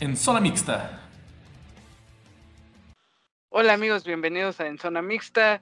en 0.00 0.16
zona 0.16 0.40
mixta. 0.40 1.00
Hola 3.48 3.72
amigos, 3.72 4.04
bienvenidos 4.04 4.60
a 4.60 4.66
En 4.66 4.78
Zona 4.78 5.02
Mixta. 5.02 5.60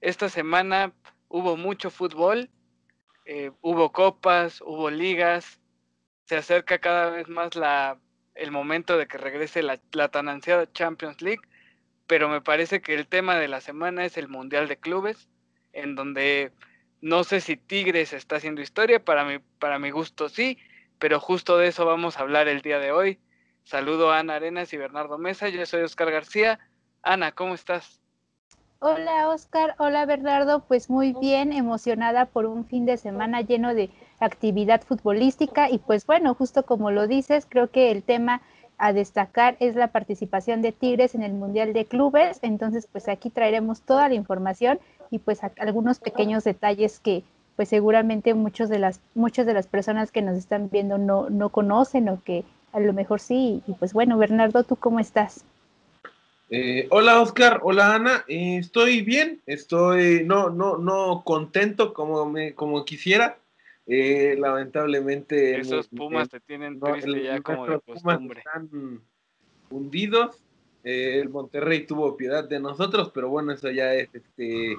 Esta 0.00 0.28
semana 0.28 0.92
hubo 1.28 1.56
mucho 1.56 1.90
fútbol, 1.90 2.50
eh, 3.24 3.50
hubo 3.62 3.90
copas, 3.92 4.60
hubo 4.60 4.90
ligas, 4.90 5.60
se 6.26 6.36
acerca 6.36 6.78
cada 6.78 7.10
vez 7.10 7.28
más 7.28 7.54
la, 7.56 7.98
el 8.34 8.50
momento 8.50 8.98
de 8.98 9.06
que 9.06 9.16
regrese 9.16 9.62
la, 9.62 9.78
tan 10.08 10.28
ansiada 10.28 10.70
Champions 10.72 11.22
League, 11.22 11.42
pero 12.06 12.28
me 12.28 12.42
parece 12.42 12.82
que 12.82 12.94
el 12.94 13.06
tema 13.06 13.36
de 13.36 13.48
la 13.48 13.60
semana 13.60 14.04
es 14.04 14.18
el 14.18 14.28
Mundial 14.28 14.68
de 14.68 14.76
Clubes, 14.76 15.28
en 15.72 15.94
donde 15.94 16.52
no 17.00 17.24
sé 17.24 17.40
si 17.40 17.56
Tigres 17.56 18.12
está 18.12 18.36
haciendo 18.36 18.60
historia, 18.60 19.02
para 19.02 19.24
mi, 19.24 19.38
para 19.58 19.78
mi 19.78 19.90
gusto 19.90 20.28
sí, 20.28 20.58
pero 20.98 21.20
justo 21.20 21.56
de 21.56 21.68
eso 21.68 21.86
vamos 21.86 22.18
a 22.18 22.20
hablar 22.20 22.48
el 22.48 22.60
día 22.60 22.78
de 22.78 22.92
hoy. 22.92 23.18
Saludo 23.68 24.10
a 24.10 24.20
Ana 24.20 24.36
Arenas 24.36 24.72
y 24.72 24.78
Bernardo 24.78 25.18
Mesa, 25.18 25.50
yo 25.50 25.66
soy 25.66 25.82
Oscar 25.82 26.10
García. 26.10 26.58
Ana, 27.02 27.32
¿cómo 27.32 27.52
estás? 27.52 28.00
Hola 28.78 29.28
Oscar, 29.28 29.74
hola 29.76 30.06
Bernardo, 30.06 30.60
pues 30.60 30.88
muy 30.88 31.12
bien, 31.12 31.52
emocionada 31.52 32.24
por 32.24 32.46
un 32.46 32.64
fin 32.64 32.86
de 32.86 32.96
semana 32.96 33.42
lleno 33.42 33.74
de 33.74 33.90
actividad 34.20 34.80
futbolística. 34.80 35.68
Y 35.68 35.76
pues 35.76 36.06
bueno, 36.06 36.32
justo 36.32 36.62
como 36.62 36.90
lo 36.90 37.06
dices, 37.06 37.46
creo 37.46 37.70
que 37.70 37.90
el 37.90 38.02
tema 38.02 38.40
a 38.78 38.94
destacar 38.94 39.58
es 39.60 39.76
la 39.76 39.88
participación 39.88 40.62
de 40.62 40.72
Tigres 40.72 41.14
en 41.14 41.22
el 41.22 41.34
Mundial 41.34 41.74
de 41.74 41.84
Clubes, 41.84 42.38
entonces 42.40 42.88
pues 42.90 43.06
aquí 43.06 43.28
traeremos 43.28 43.82
toda 43.82 44.08
la 44.08 44.14
información 44.14 44.80
y 45.10 45.18
pues 45.18 45.40
algunos 45.58 45.98
pequeños 45.98 46.42
detalles 46.42 47.00
que 47.00 47.22
pues 47.54 47.68
seguramente 47.68 48.32
muchos 48.32 48.70
de 48.70 48.78
las, 48.78 49.02
muchas 49.14 49.44
de 49.44 49.52
las 49.52 49.66
personas 49.66 50.10
que 50.10 50.22
nos 50.22 50.38
están 50.38 50.70
viendo 50.70 50.96
no, 50.96 51.28
no 51.28 51.50
conocen 51.50 52.08
o 52.08 52.22
que 52.24 52.46
a 52.72 52.80
lo 52.80 52.92
mejor 52.92 53.20
sí. 53.20 53.62
Y 53.66 53.72
pues 53.74 53.92
bueno, 53.92 54.18
Bernardo, 54.18 54.64
¿tú 54.64 54.76
cómo 54.76 55.00
estás? 55.00 55.44
Eh, 56.50 56.86
hola 56.90 57.20
Oscar, 57.20 57.60
hola 57.62 57.94
Ana, 57.94 58.24
eh, 58.26 58.56
estoy 58.56 59.02
bien, 59.02 59.42
estoy 59.44 60.24
no, 60.24 60.48
no, 60.48 60.78
no 60.78 61.22
contento 61.22 61.92
como 61.92 62.24
me, 62.26 62.54
como 62.54 62.84
quisiera. 62.84 63.38
Eh, 63.86 64.36
lamentablemente 64.38 65.58
esos 65.58 65.88
Pumas 65.88 66.28
te 66.28 66.40
tienen 66.40 66.78
triste 66.78 67.22
ya 67.22 67.40
como 67.40 67.66
de 67.66 67.80
costumbre. 67.80 68.40
Están 68.40 69.02
hundidos. 69.70 70.42
el 70.84 71.28
Monterrey 71.28 71.86
tuvo 71.86 72.16
piedad 72.16 72.48
de 72.48 72.60
nosotros, 72.60 73.10
pero 73.14 73.28
bueno, 73.28 73.52
eso 73.52 73.70
ya 73.70 73.94
es 73.94 74.08
este 74.14 74.76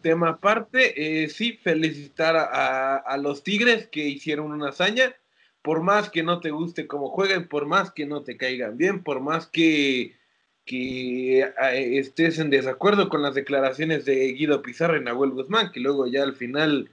tema 0.00 0.30
aparte. 0.30 1.28
sí, 1.28 1.58
felicitar 1.62 2.36
a, 2.36 2.96
a 2.96 3.16
los 3.18 3.42
Tigres 3.42 3.88
que 3.88 4.06
hicieron 4.08 4.52
una 4.52 4.70
hazaña 4.70 5.14
por 5.62 5.82
más 5.82 6.10
que 6.10 6.22
no 6.22 6.40
te 6.40 6.50
guste 6.50 6.86
cómo 6.86 7.10
jueguen, 7.10 7.48
por 7.48 7.66
más 7.66 7.90
que 7.90 8.06
no 8.06 8.22
te 8.22 8.36
caigan 8.36 8.76
bien, 8.76 9.02
por 9.02 9.20
más 9.20 9.46
que, 9.46 10.16
que 10.64 11.40
eh, 11.40 11.98
estés 11.98 12.38
en 12.38 12.50
desacuerdo 12.50 13.08
con 13.08 13.22
las 13.22 13.34
declaraciones 13.34 14.04
de 14.04 14.32
Guido 14.32 14.62
Pizarro 14.62 14.96
y 14.96 15.04
Nahuel 15.04 15.32
Guzmán, 15.32 15.70
que 15.72 15.80
luego 15.80 16.06
ya 16.06 16.22
al 16.22 16.34
final 16.34 16.90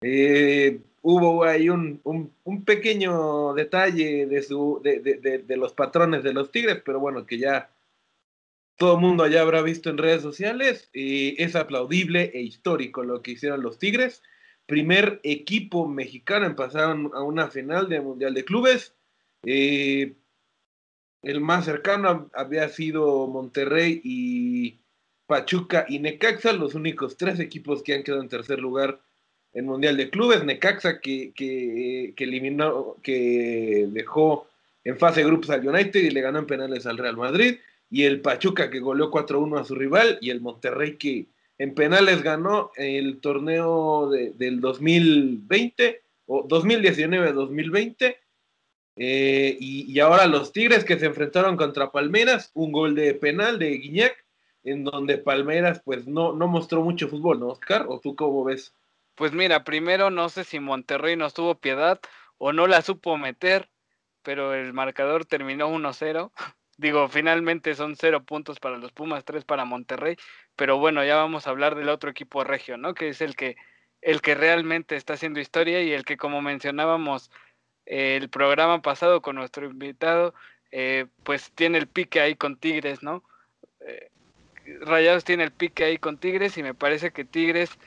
eh, 0.00 0.80
hubo 1.02 1.44
ahí 1.44 1.68
un, 1.68 2.00
un, 2.04 2.64
pequeño 2.64 3.54
detalle 3.54 4.26
de, 4.26 4.42
su, 4.42 4.80
de, 4.82 5.00
de, 5.00 5.38
de, 5.38 5.56
los 5.56 5.72
patrones 5.72 6.22
de 6.22 6.32
los 6.32 6.50
Tigres, 6.50 6.82
pero 6.84 7.00
bueno, 7.00 7.26
que 7.26 7.38
ya 7.38 7.70
todo 8.76 8.94
el 8.94 9.00
mundo 9.00 9.26
ya 9.26 9.42
habrá 9.42 9.62
visto 9.62 9.90
en 9.90 9.98
redes 9.98 10.22
sociales, 10.22 10.88
y 10.92 11.40
es 11.42 11.54
aplaudible 11.54 12.30
e 12.34 12.40
histórico 12.40 13.04
lo 13.04 13.22
que 13.22 13.32
hicieron 13.32 13.62
los 13.62 13.78
Tigres 13.78 14.22
primer 14.70 15.18
equipo 15.24 15.88
mexicano 15.88 16.46
en 16.46 16.54
pasar 16.54 16.96
a 17.12 17.22
una 17.24 17.48
final 17.48 17.88
de 17.88 18.00
Mundial 18.00 18.34
de 18.34 18.44
Clubes. 18.44 18.94
Eh, 19.42 20.14
el 21.22 21.40
más 21.40 21.64
cercano 21.64 22.30
había 22.34 22.68
sido 22.68 23.26
Monterrey 23.26 24.00
y 24.04 24.78
Pachuca 25.26 25.86
y 25.88 25.98
Necaxa, 25.98 26.52
los 26.52 26.76
únicos 26.76 27.16
tres 27.16 27.40
equipos 27.40 27.82
que 27.82 27.94
han 27.94 28.04
quedado 28.04 28.22
en 28.22 28.28
tercer 28.28 28.60
lugar 28.60 29.00
en 29.54 29.66
Mundial 29.66 29.96
de 29.96 30.08
Clubes. 30.08 30.44
Necaxa 30.44 31.00
que, 31.00 31.32
que, 31.34 32.14
eliminó, 32.16 32.94
que 33.02 33.88
dejó 33.90 34.46
en 34.84 34.98
fase 34.98 35.20
de 35.20 35.26
grupos 35.26 35.50
al 35.50 35.66
United 35.66 36.00
y 36.00 36.10
le 36.10 36.20
ganó 36.20 36.38
en 36.38 36.46
penales 36.46 36.86
al 36.86 36.96
Real 36.96 37.16
Madrid. 37.16 37.56
Y 37.90 38.04
el 38.04 38.20
Pachuca 38.20 38.70
que 38.70 38.78
goleó 38.78 39.10
4-1 39.10 39.58
a 39.58 39.64
su 39.64 39.74
rival. 39.74 40.18
Y 40.20 40.30
el 40.30 40.40
Monterrey 40.40 40.96
que 40.96 41.26
en 41.60 41.74
penales 41.74 42.22
ganó 42.22 42.70
el 42.76 43.20
torneo 43.20 44.08
del 44.08 44.62
2020 44.62 46.02
o 46.24 46.48
2019-2020. 46.48 48.16
Eh, 48.96 49.56
y, 49.60 50.00
ahora 50.00 50.26
los 50.26 50.54
Tigres 50.54 50.86
que 50.86 50.98
se 50.98 51.04
enfrentaron 51.04 51.58
contra 51.58 51.92
Palmeras, 51.92 52.50
un 52.54 52.72
gol 52.72 52.94
de 52.94 53.12
penal 53.12 53.58
de 53.58 53.72
Guiñac, 53.72 54.24
en 54.64 54.84
donde 54.84 55.18
Palmeras 55.18 55.82
pues 55.84 56.06
no, 56.06 56.32
no 56.32 56.48
mostró 56.48 56.80
mucho 56.80 57.08
fútbol, 57.08 57.40
¿no, 57.40 57.48
Oscar? 57.48 57.84
¿O 57.90 58.00
tú 58.00 58.16
cómo 58.16 58.42
ves? 58.42 58.72
Pues 59.14 59.34
mira, 59.34 59.62
primero 59.62 60.10
no 60.10 60.30
sé 60.30 60.44
si 60.44 60.60
Monterrey 60.60 61.14
no 61.16 61.28
tuvo 61.28 61.56
piedad 61.56 62.00
o 62.38 62.54
no 62.54 62.68
la 62.68 62.80
supo 62.80 63.18
meter, 63.18 63.68
pero 64.22 64.54
el 64.54 64.72
marcador 64.72 65.26
terminó 65.26 65.68
1-0. 65.68 66.32
Digo, 66.80 67.08
finalmente 67.10 67.74
son 67.74 67.94
cero 67.94 68.24
puntos 68.24 68.58
para 68.58 68.78
los 68.78 68.90
Pumas, 68.90 69.26
tres 69.26 69.44
para 69.44 69.66
Monterrey, 69.66 70.16
pero 70.56 70.78
bueno, 70.78 71.04
ya 71.04 71.16
vamos 71.16 71.46
a 71.46 71.50
hablar 71.50 71.74
del 71.74 71.90
otro 71.90 72.08
equipo 72.08 72.42
regio, 72.42 72.78
¿no? 72.78 72.94
Que 72.94 73.10
es 73.10 73.20
el 73.20 73.36
que, 73.36 73.56
el 74.00 74.22
que 74.22 74.34
realmente 74.34 74.96
está 74.96 75.12
haciendo 75.12 75.40
historia 75.40 75.82
y 75.82 75.92
el 75.92 76.06
que, 76.06 76.16
como 76.16 76.40
mencionábamos 76.40 77.30
eh, 77.84 78.16
el 78.16 78.30
programa 78.30 78.80
pasado 78.80 79.20
con 79.20 79.36
nuestro 79.36 79.66
invitado, 79.66 80.32
eh, 80.70 81.04
pues 81.22 81.52
tiene 81.52 81.76
el 81.76 81.86
pique 81.86 82.18
ahí 82.18 82.34
con 82.34 82.56
Tigres, 82.56 83.02
¿no? 83.02 83.24
Eh, 83.80 84.08
Rayados 84.80 85.24
tiene 85.24 85.44
el 85.44 85.52
pique 85.52 85.84
ahí 85.84 85.98
con 85.98 86.16
Tigres 86.16 86.56
y 86.56 86.62
me 86.62 86.72
parece 86.72 87.10
que 87.10 87.26
Tigres 87.26 87.78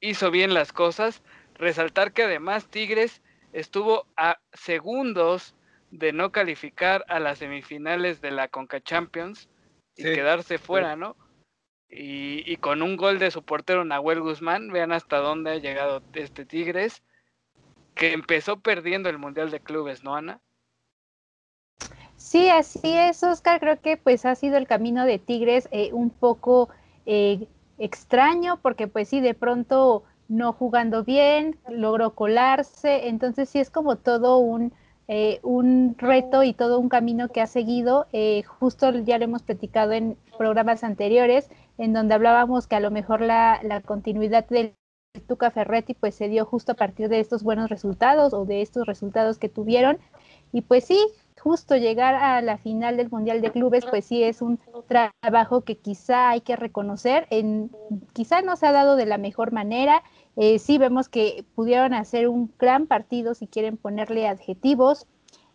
hizo 0.00 0.30
bien 0.30 0.52
las 0.52 0.74
cosas. 0.74 1.22
Resaltar 1.54 2.12
que 2.12 2.24
además 2.24 2.66
Tigres 2.66 3.22
estuvo 3.54 4.06
a 4.18 4.38
segundos 4.52 5.54
de 5.90 6.12
no 6.12 6.32
calificar 6.32 7.04
a 7.08 7.18
las 7.18 7.38
semifinales 7.38 8.20
de 8.20 8.30
la 8.30 8.48
Conca 8.48 8.80
Champions 8.80 9.48
y 9.96 10.04
quedarse 10.04 10.58
fuera, 10.58 10.96
¿no? 10.96 11.16
Y, 11.90 12.56
con 12.58 12.82
un 12.82 12.96
gol 12.96 13.18
de 13.18 13.30
su 13.30 13.42
portero 13.42 13.84
Nahuel 13.84 14.20
Guzmán, 14.20 14.68
vean 14.68 14.92
hasta 14.92 15.18
dónde 15.18 15.52
ha 15.52 15.56
llegado 15.56 16.02
este 16.12 16.44
Tigres, 16.44 17.02
que 17.94 18.12
empezó 18.12 18.60
perdiendo 18.60 19.08
el 19.08 19.18
Mundial 19.18 19.50
de 19.50 19.60
Clubes, 19.60 20.04
¿no, 20.04 20.14
Ana? 20.14 20.40
Sí, 22.16 22.50
así 22.50 22.92
es, 22.92 23.22
Oscar. 23.22 23.58
Creo 23.58 23.80
que 23.80 23.96
pues 23.96 24.26
ha 24.26 24.34
sido 24.34 24.58
el 24.58 24.66
camino 24.66 25.06
de 25.06 25.18
Tigres 25.18 25.68
eh, 25.72 25.90
un 25.92 26.10
poco 26.10 26.68
eh, 27.06 27.48
extraño, 27.78 28.60
porque 28.60 28.86
pues 28.86 29.08
sí, 29.08 29.20
de 29.20 29.34
pronto 29.34 30.04
no 30.28 30.52
jugando 30.52 31.04
bien, 31.04 31.58
logró 31.68 32.14
colarse, 32.14 33.08
entonces 33.08 33.48
sí 33.48 33.60
es 33.60 33.70
como 33.70 33.96
todo 33.96 34.36
un, 34.38 34.74
eh, 35.08 35.40
un 35.42 35.96
reto 35.96 36.42
y 36.42 36.52
todo 36.52 36.78
un 36.78 36.90
camino 36.90 37.30
que 37.30 37.40
ha 37.40 37.46
seguido. 37.46 38.06
Eh, 38.12 38.42
justo 38.42 38.90
ya 38.92 39.16
lo 39.16 39.24
hemos 39.24 39.42
platicado 39.42 39.92
en 39.92 40.18
programas 40.36 40.84
anteriores, 40.84 41.50
en 41.78 41.94
donde 41.94 42.14
hablábamos 42.14 42.66
que 42.66 42.76
a 42.76 42.80
lo 42.80 42.90
mejor 42.90 43.22
la, 43.22 43.82
continuidad 43.86 44.46
del 44.48 44.74
Tuca 45.26 45.50
Ferretti 45.50 45.94
pues 45.94 46.14
se 46.14 46.28
dio 46.28 46.44
justo 46.44 46.72
a 46.72 46.74
partir 46.74 47.08
de 47.08 47.20
estos 47.20 47.42
buenos 47.42 47.70
resultados 47.70 48.34
o 48.34 48.44
de 48.44 48.60
estos 48.60 48.86
resultados 48.86 49.38
que 49.38 49.48
tuvieron. 49.48 49.98
Y 50.52 50.60
pues 50.62 50.84
sí, 50.84 50.98
justo 51.48 51.76
llegar 51.76 52.14
a 52.14 52.42
la 52.42 52.58
final 52.58 52.98
del 52.98 53.08
Mundial 53.08 53.40
de 53.40 53.50
Clubes, 53.50 53.86
pues 53.86 54.04
sí 54.04 54.22
es 54.22 54.42
un 54.42 54.60
trabajo 54.86 55.62
que 55.62 55.78
quizá 55.78 56.28
hay 56.28 56.42
que 56.42 56.56
reconocer, 56.56 57.26
en, 57.30 57.70
quizá 58.12 58.42
no 58.42 58.54
se 58.54 58.66
ha 58.66 58.72
dado 58.72 58.96
de 58.96 59.06
la 59.06 59.16
mejor 59.16 59.50
manera, 59.50 60.02
eh, 60.36 60.58
sí 60.58 60.76
vemos 60.76 61.08
que 61.08 61.46
pudieron 61.54 61.94
hacer 61.94 62.28
un 62.28 62.52
gran 62.58 62.86
partido 62.86 63.34
si 63.34 63.46
quieren 63.46 63.78
ponerle 63.78 64.28
adjetivos, 64.28 65.06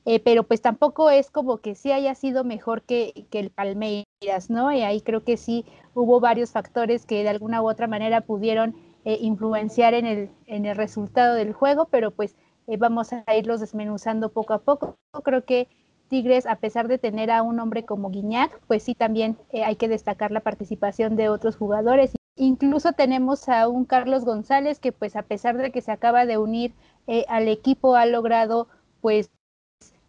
eh, 0.05 0.19
pero 0.19 0.41
pues 0.41 0.63
tampoco 0.63 1.11
es 1.11 1.29
como 1.29 1.57
que 1.57 1.75
sí 1.75 1.91
haya 1.91 2.15
sido 2.15 2.43
mejor 2.43 2.81
que, 2.81 3.27
el 3.31 3.51
Palmeiras, 3.51 4.49
¿no? 4.49 4.71
Y 4.71 4.81
ahí 4.81 4.99
creo 4.99 5.23
que 5.23 5.37
sí 5.37 5.63
hubo 5.93 6.19
varios 6.19 6.53
factores 6.53 7.05
que 7.05 7.21
de 7.21 7.29
alguna 7.29 7.61
u 7.61 7.69
otra 7.69 7.85
manera 7.85 8.21
pudieron 8.21 8.75
eh, 9.05 9.19
influenciar 9.21 9.93
en 9.93 10.07
el, 10.07 10.31
en 10.47 10.65
el 10.65 10.75
resultado 10.75 11.35
del 11.35 11.53
juego, 11.53 11.85
pero 11.91 12.09
pues 12.09 12.35
vamos 12.79 13.13
a 13.13 13.35
irlos 13.35 13.59
desmenuzando 13.59 14.29
poco 14.29 14.53
a 14.53 14.59
poco. 14.63 14.97
Creo 15.23 15.45
que 15.45 15.67
Tigres, 16.13 16.45
a 16.45 16.57
pesar 16.57 16.87
de 16.87 16.99
tener 16.99 17.31
a 17.31 17.41
un 17.41 17.59
hombre 17.59 17.85
como 17.85 18.11
Guiñac, 18.11 18.59
pues 18.67 18.83
sí 18.83 18.93
también 18.93 19.35
hay 19.51 19.75
que 19.77 19.87
destacar 19.87 20.29
la 20.29 20.41
participación 20.41 21.15
de 21.15 21.27
otros 21.27 21.55
jugadores. 21.55 22.13
Incluso 22.35 22.93
tenemos 22.93 23.49
a 23.49 23.67
un 23.67 23.83
Carlos 23.83 24.23
González 24.23 24.77
que 24.77 24.91
pues 24.91 25.15
a 25.15 25.23
pesar 25.23 25.57
de 25.57 25.71
que 25.71 25.81
se 25.81 25.91
acaba 25.91 26.27
de 26.27 26.37
unir 26.37 26.75
eh, 27.07 27.25
al 27.29 27.47
equipo 27.47 27.95
ha 27.95 28.05
logrado 28.05 28.67
pues 29.01 29.31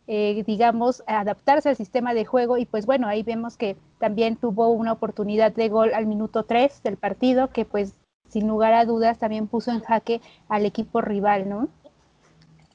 eh, 0.06 0.45
digamos 0.47 1.03
adaptarse 1.06 1.71
al 1.71 1.77
sistema 1.77 2.12
de 2.12 2.27
juego 2.27 2.59
y 2.59 2.67
pues 2.67 2.85
bueno 2.85 3.09
ahí 3.09 3.23
vemos 3.23 3.57
que 3.57 3.79
también 3.99 4.37
tuvo 4.37 4.69
una 4.69 4.93
oportunidad 4.93 5.55
de 5.55 5.71
gol 5.71 5.95
al 5.95 6.05
minuto 6.05 6.43
3 6.43 6.83
del 6.83 6.99
partido 6.99 7.49
que 7.49 7.65
pues 7.65 7.95
sin 8.29 8.47
lugar 8.47 8.75
a 8.75 8.85
dudas 8.85 9.19
también 9.19 9.47
puso 9.47 9.71
en 9.71 9.81
jaque 9.81 10.21
al 10.50 10.67
equipo 10.67 11.00
rival, 11.00 11.49
¿no? 11.49 11.69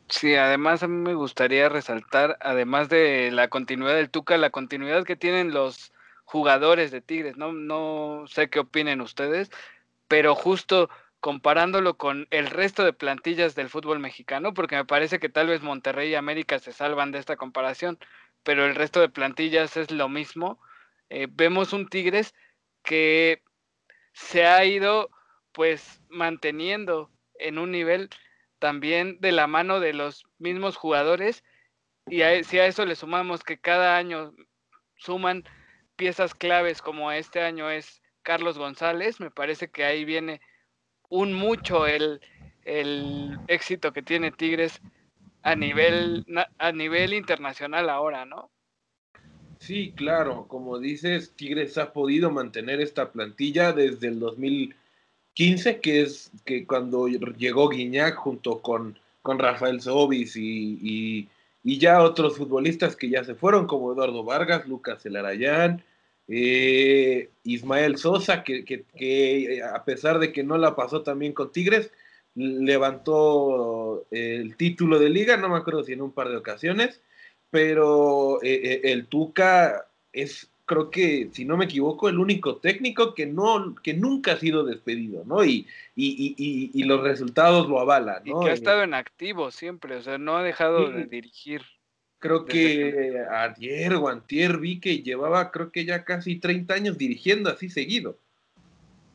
Sí, 0.09 0.33
además 0.35 0.81
a 0.81 0.87
mí 0.87 0.95
me 0.97 1.13
gustaría 1.13 1.69
resaltar, 1.69 2.37
además 2.41 2.89
de 2.89 3.29
la 3.31 3.47
continuidad 3.47 3.95
del 3.95 4.09
Tuca, 4.09 4.37
la 4.37 4.49
continuidad 4.49 5.03
que 5.03 5.15
tienen 5.15 5.53
los 5.53 5.93
jugadores 6.25 6.89
de 6.91 7.01
Tigres. 7.01 7.37
No, 7.37 7.53
no 7.53 8.25
sé 8.27 8.49
qué 8.49 8.59
opinen 8.59 9.01
ustedes, 9.01 9.51
pero 10.07 10.35
justo 10.35 10.89
comparándolo 11.19 11.97
con 11.97 12.27
el 12.31 12.47
resto 12.47 12.83
de 12.85 12.93
plantillas 12.93 13.55
del 13.55 13.69
fútbol 13.69 13.99
mexicano, 13.99 14.53
porque 14.53 14.77
me 14.77 14.85
parece 14.85 15.19
que 15.19 15.29
tal 15.29 15.47
vez 15.47 15.61
Monterrey 15.61 16.09
y 16.11 16.15
América 16.15 16.59
se 16.59 16.71
salvan 16.71 17.11
de 17.11 17.19
esta 17.19 17.37
comparación, 17.37 17.99
pero 18.43 18.65
el 18.65 18.75
resto 18.75 19.01
de 19.01 19.09
plantillas 19.09 19.77
es 19.77 19.91
lo 19.91 20.09
mismo. 20.09 20.59
Eh, 21.09 21.27
vemos 21.29 21.73
un 21.73 21.87
Tigres 21.87 22.33
que 22.83 23.43
se 24.13 24.45
ha 24.45 24.65
ido 24.65 25.09
pues 25.51 26.01
manteniendo 26.09 27.11
en 27.35 27.59
un 27.59 27.71
nivel 27.71 28.09
también 28.59 29.19
de 29.19 29.31
la 29.31 29.47
mano 29.47 29.79
de 29.79 29.93
los 29.93 30.25
mismos 30.37 30.75
jugadores 30.75 31.43
y 32.07 32.21
si 32.43 32.59
a 32.59 32.65
eso 32.65 32.85
le 32.85 32.95
sumamos 32.95 33.43
que 33.43 33.59
cada 33.59 33.97
año 33.97 34.33
suman 34.97 35.43
piezas 35.95 36.33
claves 36.33 36.81
como 36.81 37.11
este 37.11 37.41
año 37.41 37.69
es 37.69 38.01
Carlos 38.23 38.57
González, 38.57 39.19
me 39.19 39.31
parece 39.31 39.69
que 39.69 39.83
ahí 39.83 40.05
viene 40.05 40.41
un 41.09 41.33
mucho 41.33 41.87
el, 41.87 42.21
el 42.63 43.37
éxito 43.47 43.93
que 43.93 44.01
tiene 44.01 44.31
Tigres 44.31 44.81
a 45.43 45.55
nivel, 45.55 46.25
a 46.57 46.71
nivel 46.71 47.13
internacional 47.13 47.89
ahora, 47.89 48.25
¿no? 48.25 48.51
Sí, 49.59 49.93
claro, 49.95 50.47
como 50.47 50.79
dices, 50.79 51.33
Tigres 51.35 51.77
ha 51.77 51.91
podido 51.91 52.31
mantener 52.31 52.79
esta 52.81 53.11
plantilla 53.11 53.73
desde 53.73 54.07
el 54.07 54.19
2000 54.19 54.75
15, 55.39 55.79
que 55.79 56.01
es 56.01 56.31
que 56.43 56.67
cuando 56.67 57.07
llegó 57.07 57.69
Guiñac 57.69 58.15
junto 58.15 58.61
con, 58.61 58.99
con 59.21 59.39
Rafael 59.39 59.79
Sobis 59.79 60.35
y, 60.35 61.29
ya 61.63 62.03
otros 62.03 62.35
futbolistas 62.35 62.97
que 62.97 63.09
ya 63.09 63.23
se 63.23 63.35
fueron, 63.35 63.65
como 63.65 63.93
Eduardo 63.93 64.25
Vargas, 64.25 64.67
Lucas 64.67 65.05
Elarayán, 65.05 65.81
eh, 66.27 67.29
Ismael 67.45 67.95
Sosa, 67.95 68.43
que, 68.43 68.65
que, 68.65 68.83
eh, 68.95 69.63
a 69.63 69.85
pesar 69.85 70.19
de 70.19 70.33
que 70.33 70.43
no 70.43 70.57
la 70.57 70.75
pasó 70.75 71.03
también 71.03 71.31
con 71.31 71.53
Tigres, 71.53 71.89
levantó 72.35 74.05
el 74.11 74.57
título 74.57 74.99
de 74.99 75.09
liga, 75.09 75.37
no 75.37 75.47
me 75.47 75.55
acuerdo 75.55 75.85
si 75.85 75.93
en 75.93 76.01
un 76.01 76.11
par 76.11 76.27
de 76.27 76.35
ocasiones, 76.35 76.99
pero 77.49 78.43
eh, 78.43 78.81
el 78.83 79.05
Tuca 79.05 79.87
es 80.11 80.49
creo 80.69 80.91
que, 80.91 81.29
si 81.33 81.45
no 81.45 81.57
me 81.57 81.65
equivoco, 81.65 82.09
el 82.09 82.19
único 82.19 82.57
técnico 82.57 83.15
que 83.15 83.25
no, 83.25 83.73
que 83.81 83.95
nunca 83.95 84.33
ha 84.33 84.37
sido 84.37 84.63
despedido, 84.63 85.23
¿no? 85.25 85.43
Y, 85.43 85.65
y, 85.95 86.35
y, 86.37 86.69
y 86.71 86.83
los 86.83 87.01
resultados 87.01 87.67
lo 87.67 87.79
avalan, 87.79 88.21
¿no? 88.23 88.43
Y 88.43 88.45
que 88.45 88.51
ha 88.51 88.53
estado 88.53 88.83
en 88.83 88.93
activo 88.93 89.49
siempre, 89.49 89.95
o 89.95 90.01
sea, 90.03 90.19
no 90.19 90.37
ha 90.37 90.43
dejado 90.43 90.91
de 90.91 91.05
dirigir. 91.05 91.63
Creo 92.19 92.45
que 92.45 93.15
ayer 93.31 93.95
o 93.95 94.09
antier 94.09 94.59
vi 94.59 94.79
que 94.79 95.01
llevaba, 95.01 95.49
creo 95.49 95.71
que 95.71 95.85
ya 95.85 96.03
casi 96.03 96.35
30 96.35 96.71
años 96.71 96.97
dirigiendo 96.99 97.49
así 97.49 97.69
seguido. 97.69 98.19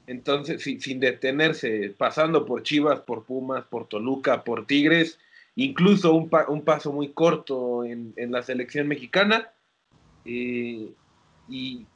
Entonces, 0.09 0.61
sin, 0.61 0.81
sin 0.81 0.99
detenerse, 0.99 1.95
pasando 1.97 2.47
por 2.47 2.65
Chivas, 2.65 2.99
por 2.99 3.23
Pumas, 3.27 3.65
por 3.65 3.87
Toluca, 3.87 4.43
por 4.43 4.67
Tigres, 4.67 5.21
incluso 5.55 6.15
un, 6.15 6.29
un 6.49 6.63
paso 6.63 6.93
muy 6.93 7.11
corto 7.11 7.85
en, 7.85 8.13
en 8.17 8.33
la 8.33 8.43
selección 8.43 8.89
mexicana. 8.89 9.51
Eh, 10.25 10.89
y, 11.49 11.87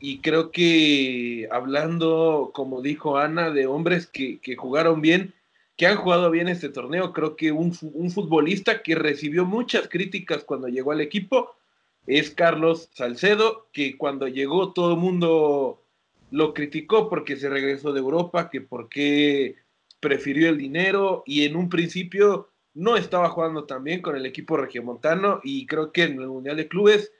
y 0.00 0.18
creo 0.18 0.50
que 0.50 1.48
hablando, 1.50 2.50
como 2.52 2.82
dijo 2.82 3.18
Ana, 3.18 3.50
de 3.50 3.66
hombres 3.66 4.06
que, 4.06 4.40
jugaron 4.56 5.00
bien, 5.00 5.34
que 5.76 5.86
han 5.86 5.96
jugado 5.96 6.30
bien 6.30 6.48
este 6.48 6.68
torneo, 6.68 7.12
creo 7.12 7.36
que 7.36 7.52
un, 7.52 7.76
un, 7.94 8.10
futbolista 8.10 8.82
que 8.82 8.94
recibió 8.94 9.44
muchas 9.44 9.88
críticas 9.88 10.44
cuando 10.44 10.68
llegó 10.68 10.92
al 10.92 11.00
equipo 11.00 11.54
es 12.06 12.30
Carlos 12.30 12.88
Salcedo, 12.92 13.68
que 13.72 13.96
cuando 13.96 14.28
llegó 14.28 14.72
todo 14.72 14.94
el 14.94 14.98
mundo 14.98 15.82
lo 16.30 16.54
criticó 16.54 17.08
porque 17.08 17.36
se 17.36 17.48
regresó 17.48 17.92
de 17.92 18.00
Europa, 18.00 18.50
que 18.50 18.60
porque 18.60 19.56
prefirió 20.00 20.48
el 20.48 20.58
dinero 20.58 21.22
y 21.26 21.44
en 21.44 21.54
un 21.54 21.68
principio 21.68 22.48
no 22.74 22.96
estaba 22.96 23.28
jugando 23.28 23.64
tan 23.64 23.84
bien 23.84 24.02
con 24.02 24.16
el 24.16 24.26
equipo 24.26 24.56
regiomontano 24.56 25.40
y 25.44 25.66
creo 25.66 25.92
que 25.92 26.04
en 26.04 26.20
el 26.20 26.26
Mundial 26.26 26.56
de 26.56 26.68
Clubes 26.68 27.12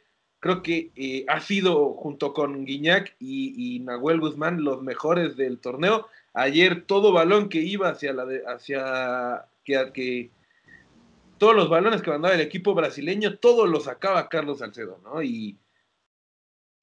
creo 0.43 0.61
que 0.61 0.91
eh, 0.97 1.25
ha 1.29 1.41
sido 1.41 1.95
junto 1.95 2.35
con 2.35 2.65
Guiñac 2.65 3.15
y, 3.21 3.79
Nahuel 3.85 4.19
Guzmán 4.19 4.65
los 4.65 4.83
mejores 4.83 5.37
del 5.37 5.61
torneo. 5.61 6.09
Ayer 6.35 6.83
todo 6.85 7.13
balón 7.13 7.49
que 7.49 7.61
iba 7.61 7.89
hacia 7.89 8.13
la 8.13 8.27
hacia 8.49 9.47
que, 9.65 10.31
todos 11.39 11.55
los 11.55 11.69
balones 11.69 12.03
que 12.03 12.11
mandaba 12.11 12.35
el 12.35 12.41
equipo 12.41 12.75
brasileño, 12.75 13.39
todo 13.39 13.69
lo 13.69 13.79
sacaba 13.79 14.29
Carlos 14.29 14.59
Salcedo, 14.59 14.99
¿no? 15.05 15.23
Y, 15.23 15.59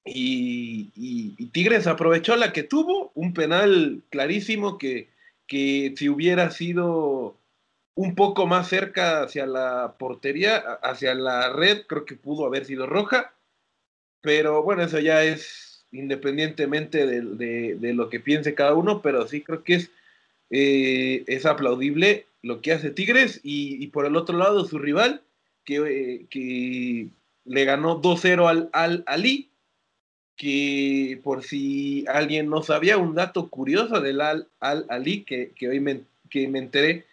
y, 0.06 1.46
Tigres 1.52 1.86
aprovechó 1.86 2.36
la 2.36 2.54
que 2.54 2.62
tuvo, 2.62 3.12
un 3.14 3.34
penal 3.34 4.02
clarísimo 4.08 4.78
que, 4.78 5.10
que 5.46 5.92
si 5.98 6.08
hubiera 6.08 6.50
sido 6.50 7.36
un 7.94 8.14
poco 8.14 8.46
más 8.46 8.68
cerca 8.68 9.22
hacia 9.22 9.44
la 9.44 9.96
portería, 9.98 10.56
hacia 10.82 11.14
la 11.14 11.52
red, 11.52 11.82
creo 11.86 12.06
que 12.06 12.16
pudo 12.16 12.46
haber 12.46 12.64
sido 12.64 12.86
roja 12.86 13.34
pero 14.20 14.62
bueno, 14.62 14.82
eso 14.82 14.98
ya 14.98 15.24
es 15.24 15.84
independientemente 15.92 17.06
de, 17.06 17.92
lo 17.94 18.08
que 18.08 18.20
piense 18.20 18.54
cada 18.54 18.74
uno, 18.74 19.02
pero 19.02 19.26
sí 19.26 19.42
creo 19.42 19.64
que 19.64 19.74
es, 19.74 19.90
eh, 20.50 21.24
es 21.26 21.46
aplaudible 21.46 22.26
lo 22.42 22.60
que 22.60 22.72
hace 22.72 22.90
Tigres 22.90 23.40
y, 23.42 23.86
por 23.88 24.06
el 24.06 24.16
otro 24.16 24.38
lado 24.38 24.64
su 24.64 24.78
rival, 24.78 25.22
que, 25.64 25.76
eh, 25.76 26.26
que 26.30 27.08
le 27.44 27.64
ganó 27.64 28.00
2-0 28.00 28.48
al, 28.48 28.70
al 28.72 29.04
Ali, 29.06 29.50
que 30.36 31.20
por 31.22 31.42
si 31.42 32.04
alguien 32.08 32.48
no 32.48 32.62
sabía, 32.62 32.96
un 32.96 33.14
dato 33.14 33.50
curioso 33.50 34.00
del 34.00 34.20
Al, 34.22 34.48
al 34.60 34.86
Ali, 34.88 35.22
que, 35.24 35.52
que 35.54 35.68
hoy 35.68 36.04
que 36.30 36.48
me 36.48 36.60
enteré, 36.60 37.04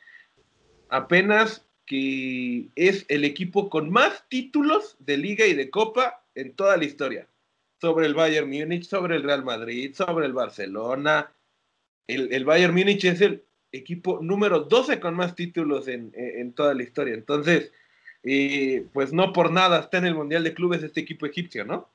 apenas 0.90 1.66
que 1.86 2.68
es 2.76 3.06
el 3.10 3.26
equipo 3.26 3.70
con 3.70 3.90
más 3.90 4.24
títulos 4.30 4.96
de 5.00 5.18
liga 5.18 5.46
y 5.46 5.54
de 5.54 5.70
copa 5.70 6.22
en 6.38 6.54
toda 6.54 6.78
la 6.78 6.86
historia. 6.86 7.28
Sobre 7.82 8.06
el 8.06 8.14
Bayern 8.14 8.50
Múnich, 8.50 8.84
sobre 8.84 9.16
el 9.16 9.24
Real 9.24 9.44
Madrid, 9.44 9.94
sobre 9.94 10.26
el 10.26 10.34
Barcelona. 10.34 11.32
El, 12.08 12.46
Bayern 12.46 12.74
Múnich 12.74 13.04
es 13.06 13.22
el 13.22 13.44
equipo 13.72 14.20
número 14.22 14.62
12 14.62 15.00
con 15.00 15.16
más 15.16 15.36
títulos 15.36 15.88
en, 15.88 16.54
toda 16.54 16.74
la 16.74 16.84
historia. 16.84 17.14
Entonces, 17.14 17.72
eh, 18.24 18.86
pues 18.94 19.14
no 19.14 19.34
por 19.34 19.52
nada 19.52 19.80
está 19.80 19.98
en 19.98 20.06
el 20.06 20.16
Mundial 20.16 20.44
de 20.44 20.54
Clubes 20.54 20.84
este 20.84 21.02
equipo 21.02 21.26
egipcio, 21.26 21.66
¿no? 21.66 21.90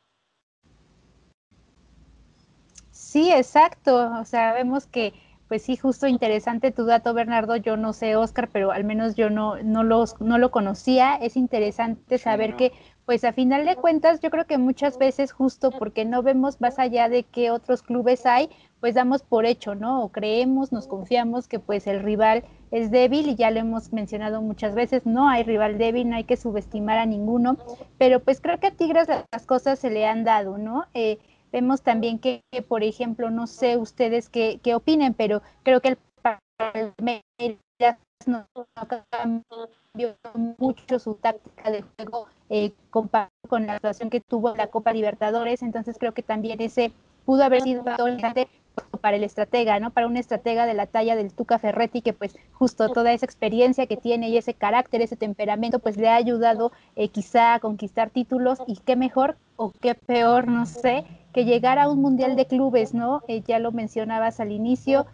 Sí, 2.91 3.31
exacto. 3.33 4.11
O 4.21 4.25
sea, 4.25 4.53
vemos 4.53 4.87
que, 4.87 5.13
pues 5.49 5.63
sí, 5.63 5.77
justo 5.77 6.07
interesante 6.07 6.73
tu 6.73 6.85
dato, 6.85 7.15
Bernardo. 7.15 7.57
Yo 7.57 7.77
no 7.77 7.93
sé, 7.93 8.17
Oscar, 8.17 8.49
pero 8.53 8.73
al 8.73 8.85
menos 8.85 9.17
yo 9.17 9.31
no, 9.31 9.63
no, 9.63 9.83
los, 9.83 10.21
no 10.21 10.39
lo 10.39 10.51
conocía. 10.51 11.17
Es 11.17 11.37
interesante 11.37 12.19
saber 12.19 12.57
que 12.57 12.73
pues 13.07 13.25
a 13.25 13.33
final 13.33 13.67
de 13.67 13.77
cuentas 13.77 14.21
yo 14.21 14.31
creo 14.31 14.47
que 14.47 14.59
muchas 14.59 14.99
veces 14.99 15.33
justo 15.33 15.71
porque 15.71 16.05
no 16.05 16.23
vemos 16.23 16.61
más 16.61 16.79
allá 16.79 17.09
de 17.09 17.25
qué 17.25 17.51
otros 17.51 17.83
clubes 17.83 18.27
hay, 18.27 18.49
pues 18.81 18.95
damos 18.95 19.23
por 19.23 19.47
hecho, 19.47 19.75
¿no? 19.75 20.05
O 20.05 20.09
creemos, 20.11 20.73
nos 20.73 20.87
confiamos 20.87 21.49
que 21.49 21.59
pues 21.59 21.87
el 21.87 22.01
rival 22.01 22.45
es 22.71 22.91
débil 22.91 23.29
y 23.29 23.37
ya 23.37 23.51
lo 23.51 23.61
hemos 23.61 23.93
mencionado 23.93 24.41
muchas 24.43 24.75
veces, 24.75 25.05
no 25.07 25.29
hay 25.29 25.43
rival 25.43 25.79
débil, 25.79 26.09
no 26.09 26.17
hay 26.17 26.25
que 26.25 26.37
subestimar 26.37 26.99
a 26.99 27.07
ninguno, 27.07 27.59
pero 27.99 28.21
pues 28.21 28.41
creo 28.41 28.59
que 28.59 28.69
a 28.69 28.71
Tigres 28.73 29.09
las 29.09 29.47
cosas 29.47 29.79
se 29.79 29.91
le 29.91 30.07
han 30.07 30.25
dado, 30.25 30.59
¿no? 30.59 30.87
Eh, 30.95 31.19
vemos 31.53 31.83
también 31.83 32.19
que, 32.19 32.43
por 32.69 32.83
ejemplo, 32.83 33.31
no 33.31 33.47
sé 33.47 33.77
ustedes 33.77 34.29
qué, 34.29 34.59
qué 34.63 34.75
opinen, 34.75 35.15
pero 35.15 35.43
creo 35.63 35.81
que 35.81 35.89
el 35.89 35.99
Palmeiras 36.57 37.99
no 38.29 38.47
cambió 39.11 40.17
mucho 40.59 40.99
su 40.99 41.15
táctica 41.15 41.71
de 41.71 41.83
juego 41.83 42.27
eh, 42.49 42.73
comparado 42.91 43.31
con 43.49 43.67
la 43.67 43.75
actuación 43.75 44.11
que 44.11 44.21
tuvo 44.21 44.55
la 44.55 44.69
Copa 44.69 44.93
Libertadores, 44.93 45.63
entonces 45.63 45.97
creo 45.99 46.13
que 46.13 46.23
también 46.23 46.61
ese 46.61 46.93
pudo 47.25 47.45
haber 47.45 47.63
sido 47.63 47.85
para 49.01 49.17
el 49.17 49.25
estratega, 49.25 49.79
¿no? 49.81 49.91
Para 49.91 50.07
un 50.07 50.17
estratega 50.17 50.67
de 50.67 50.75
la 50.75 50.87
talla 50.87 51.15
del 51.15 51.33
Tuca 51.33 51.59
Ferretti, 51.59 52.03
que 52.03 52.13
pues 52.13 52.37
justo 52.53 52.89
toda 52.89 53.13
esa 53.13 53.27
experiencia 53.27 53.87
que 53.87 53.97
tiene 53.97 54.29
y 54.29 54.39
ese 54.39 54.55
carácter, 54.55 55.03
ese 55.03 55.17
temperamento, 55.17 55.79
pues 55.79 55.97
le 55.97 56.09
ha 56.09 56.17
ayudado 56.17 56.73
eh, 56.97 57.09
quizá 57.09 57.55
a 57.55 57.61
conquistar 57.61 58.11
títulos 58.11 58.59
y 58.67 58.77
qué 58.77 58.97
mejor 58.97 59.37
o 59.57 59.73
qué 59.73 59.95
peor, 59.95 60.49
no 60.49 60.67
sé, 60.67 61.05
que 61.33 61.45
llegar 61.45 61.79
a 61.79 61.89
un 61.89 62.01
Mundial 62.01 62.35
de 62.37 62.47
Clubes, 62.47 62.95
¿no? 62.95 63.23
Eh, 63.29 63.43
ya 63.47 63.59
lo 63.59 63.73
mencionabas 63.73 64.41
al 64.41 64.53
inicio, 64.53 65.07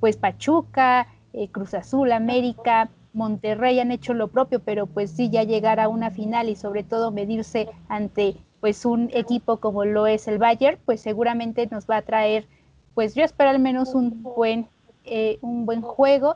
pues 0.00 0.16
Pachuca, 0.16 1.08
eh, 1.36 1.48
Cruz 1.48 1.74
Azul, 1.74 2.10
América, 2.10 2.90
Monterrey 3.12 3.78
han 3.78 3.92
hecho 3.92 4.12
lo 4.12 4.28
propio, 4.28 4.60
pero 4.60 4.86
pues 4.86 5.12
sí 5.12 5.30
ya 5.30 5.44
llegar 5.44 5.78
a 5.78 5.88
una 5.88 6.10
final 6.10 6.48
y 6.48 6.56
sobre 6.56 6.82
todo 6.82 7.12
medirse 7.12 7.68
ante 7.88 8.34
pues 8.60 8.84
un 8.84 9.10
equipo 9.12 9.58
como 9.58 9.84
lo 9.84 10.08
es 10.08 10.26
el 10.26 10.38
Bayern, 10.38 10.78
pues 10.84 11.00
seguramente 11.00 11.68
nos 11.70 11.86
va 11.86 11.98
a 11.98 12.02
traer, 12.02 12.46
pues 12.94 13.14
yo 13.14 13.22
espero 13.22 13.50
al 13.50 13.60
menos 13.60 13.94
un 13.94 14.22
buen, 14.22 14.66
eh, 15.04 15.38
un 15.40 15.64
buen 15.64 15.82
juego 15.82 16.34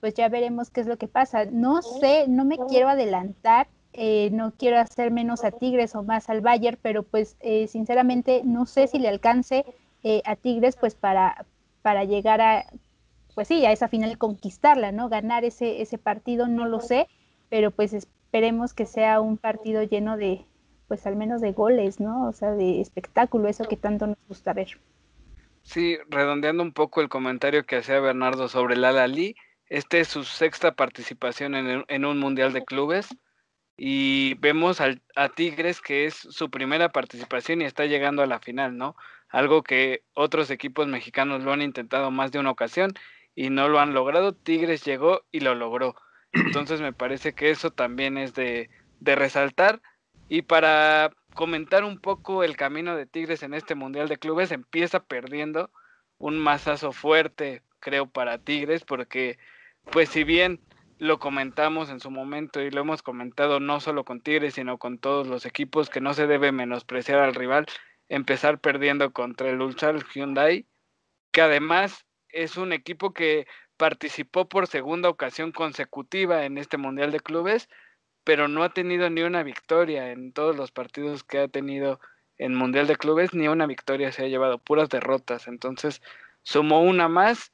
pues 0.00 0.14
ya 0.14 0.28
veremos 0.28 0.70
qué 0.70 0.80
es 0.80 0.86
lo 0.86 0.96
que 0.96 1.08
pasa. 1.08 1.44
No 1.46 1.82
sé, 1.82 2.26
no 2.28 2.44
me 2.44 2.58
quiero 2.68 2.88
adelantar, 2.88 3.68
eh, 3.92 4.30
no 4.32 4.52
quiero 4.56 4.78
hacer 4.78 5.10
menos 5.10 5.44
a 5.44 5.50
Tigres 5.50 5.94
o 5.94 6.02
más 6.02 6.28
al 6.30 6.40
Bayern, 6.40 6.78
pero 6.80 7.02
pues 7.02 7.36
eh, 7.40 7.66
sinceramente 7.68 8.42
no 8.44 8.66
sé 8.66 8.86
si 8.86 8.98
le 8.98 9.08
alcance 9.08 9.64
eh, 10.02 10.22
a 10.24 10.36
Tigres 10.36 10.76
pues 10.76 10.94
para, 10.94 11.46
para 11.82 12.04
llegar 12.04 12.40
a, 12.40 12.66
pues 13.34 13.48
sí, 13.48 13.64
a 13.66 13.72
esa 13.72 13.88
final 13.88 14.18
conquistarla, 14.18 14.92
¿no? 14.92 15.08
Ganar 15.08 15.44
ese, 15.44 15.82
ese 15.82 15.98
partido, 15.98 16.48
no 16.48 16.66
lo 16.66 16.80
sé, 16.80 17.08
pero 17.48 17.70
pues 17.70 17.92
esperemos 17.92 18.74
que 18.74 18.86
sea 18.86 19.20
un 19.20 19.36
partido 19.36 19.82
lleno 19.82 20.16
de, 20.16 20.44
pues 20.88 21.06
al 21.06 21.16
menos 21.16 21.40
de 21.40 21.52
goles, 21.52 22.00
¿no? 22.00 22.28
O 22.28 22.32
sea, 22.32 22.52
de 22.52 22.80
espectáculo, 22.80 23.48
eso 23.48 23.64
que 23.64 23.76
tanto 23.76 24.06
nos 24.06 24.18
gusta 24.28 24.52
ver. 24.52 24.78
Sí, 25.62 25.96
redondeando 26.08 26.62
un 26.62 26.72
poco 26.72 27.00
el 27.00 27.08
comentario 27.08 27.64
que 27.64 27.76
hacía 27.76 28.00
Bernardo 28.00 28.48
sobre 28.48 28.74
el 28.74 28.84
Al-Ali, 28.84 29.36
este 29.66 30.00
es 30.00 30.08
su 30.08 30.24
sexta 30.24 30.74
participación 30.74 31.54
en, 31.54 32.04
un 32.04 32.18
Mundial 32.18 32.52
de 32.52 32.64
Clubes 32.64 33.08
y 33.76 34.34
vemos 34.34 34.82
a 34.82 35.28
Tigres 35.30 35.80
que 35.80 36.04
es 36.04 36.14
su 36.14 36.50
primera 36.50 36.90
participación 36.90 37.62
y 37.62 37.64
está 37.64 37.86
llegando 37.86 38.22
a 38.22 38.26
la 38.26 38.38
final, 38.38 38.76
¿no? 38.76 38.96
Algo 39.30 39.62
que 39.62 40.02
otros 40.12 40.50
equipos 40.50 40.88
mexicanos 40.88 41.42
lo 41.42 41.52
han 41.54 41.62
intentado 41.62 42.10
más 42.10 42.32
de 42.32 42.38
una 42.38 42.50
ocasión 42.50 42.92
y 43.34 43.50
no 43.50 43.68
lo 43.68 43.80
han 43.80 43.94
logrado. 43.94 44.32
Tigres 44.32 44.84
llegó 44.84 45.22
y 45.30 45.40
lo 45.40 45.54
logró. 45.54 45.94
Entonces 46.32 46.80
me 46.80 46.92
parece 46.92 47.34
que 47.34 47.50
eso 47.50 47.70
también 47.70 48.18
es 48.18 48.34
de, 48.34 48.70
de 49.00 49.14
resaltar. 49.14 49.80
Y 50.28 50.42
para 50.42 51.12
comentar 51.34 51.84
un 51.84 51.98
poco 51.98 52.44
el 52.44 52.56
camino 52.56 52.96
de 52.96 53.06
Tigres 53.06 53.42
en 53.42 53.54
este 53.54 53.74
Mundial 53.74 54.08
de 54.08 54.18
Clubes, 54.18 54.52
empieza 54.52 55.00
perdiendo 55.00 55.70
un 56.18 56.38
mazazo 56.38 56.92
fuerte, 56.92 57.62
creo, 57.80 58.06
para 58.06 58.38
Tigres, 58.38 58.84
porque 58.84 59.38
pues 59.90 60.08
si 60.08 60.24
bien 60.24 60.60
lo 60.98 61.18
comentamos 61.18 61.90
en 61.90 61.98
su 61.98 62.10
momento 62.10 62.62
y 62.62 62.70
lo 62.70 62.82
hemos 62.82 63.02
comentado 63.02 63.58
no 63.58 63.80
solo 63.80 64.04
con 64.04 64.20
Tigres, 64.20 64.54
sino 64.54 64.78
con 64.78 64.98
todos 64.98 65.26
los 65.26 65.46
equipos, 65.46 65.90
que 65.90 66.00
no 66.00 66.14
se 66.14 66.28
debe 66.28 66.52
menospreciar 66.52 67.18
al 67.18 67.34
rival, 67.34 67.66
empezar 68.08 68.60
perdiendo 68.60 69.12
contra 69.12 69.50
el 69.50 69.60
Ulsan 69.60 70.00
Hyundai, 70.14 70.64
que 71.32 71.40
además 71.40 72.06
es 72.32 72.56
un 72.56 72.72
equipo 72.72 73.12
que 73.12 73.46
participó 73.76 74.48
por 74.48 74.66
segunda 74.66 75.08
ocasión 75.08 75.52
consecutiva 75.52 76.44
en 76.44 76.58
este 76.58 76.76
Mundial 76.76 77.12
de 77.12 77.20
Clubes 77.20 77.68
pero 78.24 78.48
no 78.48 78.62
ha 78.62 78.70
tenido 78.70 79.10
ni 79.10 79.22
una 79.22 79.42
victoria 79.42 80.12
en 80.12 80.32
todos 80.32 80.56
los 80.56 80.70
partidos 80.70 81.24
que 81.24 81.38
ha 81.38 81.48
tenido 81.48 82.00
en 82.38 82.54
Mundial 82.54 82.86
de 82.86 82.96
Clubes, 82.96 83.34
ni 83.34 83.48
una 83.48 83.66
victoria 83.66 84.12
se 84.12 84.24
ha 84.24 84.28
llevado, 84.28 84.58
puras 84.58 84.88
derrotas. 84.88 85.48
Entonces, 85.48 86.02
sumó 86.42 86.82
una 86.82 87.08
más 87.08 87.52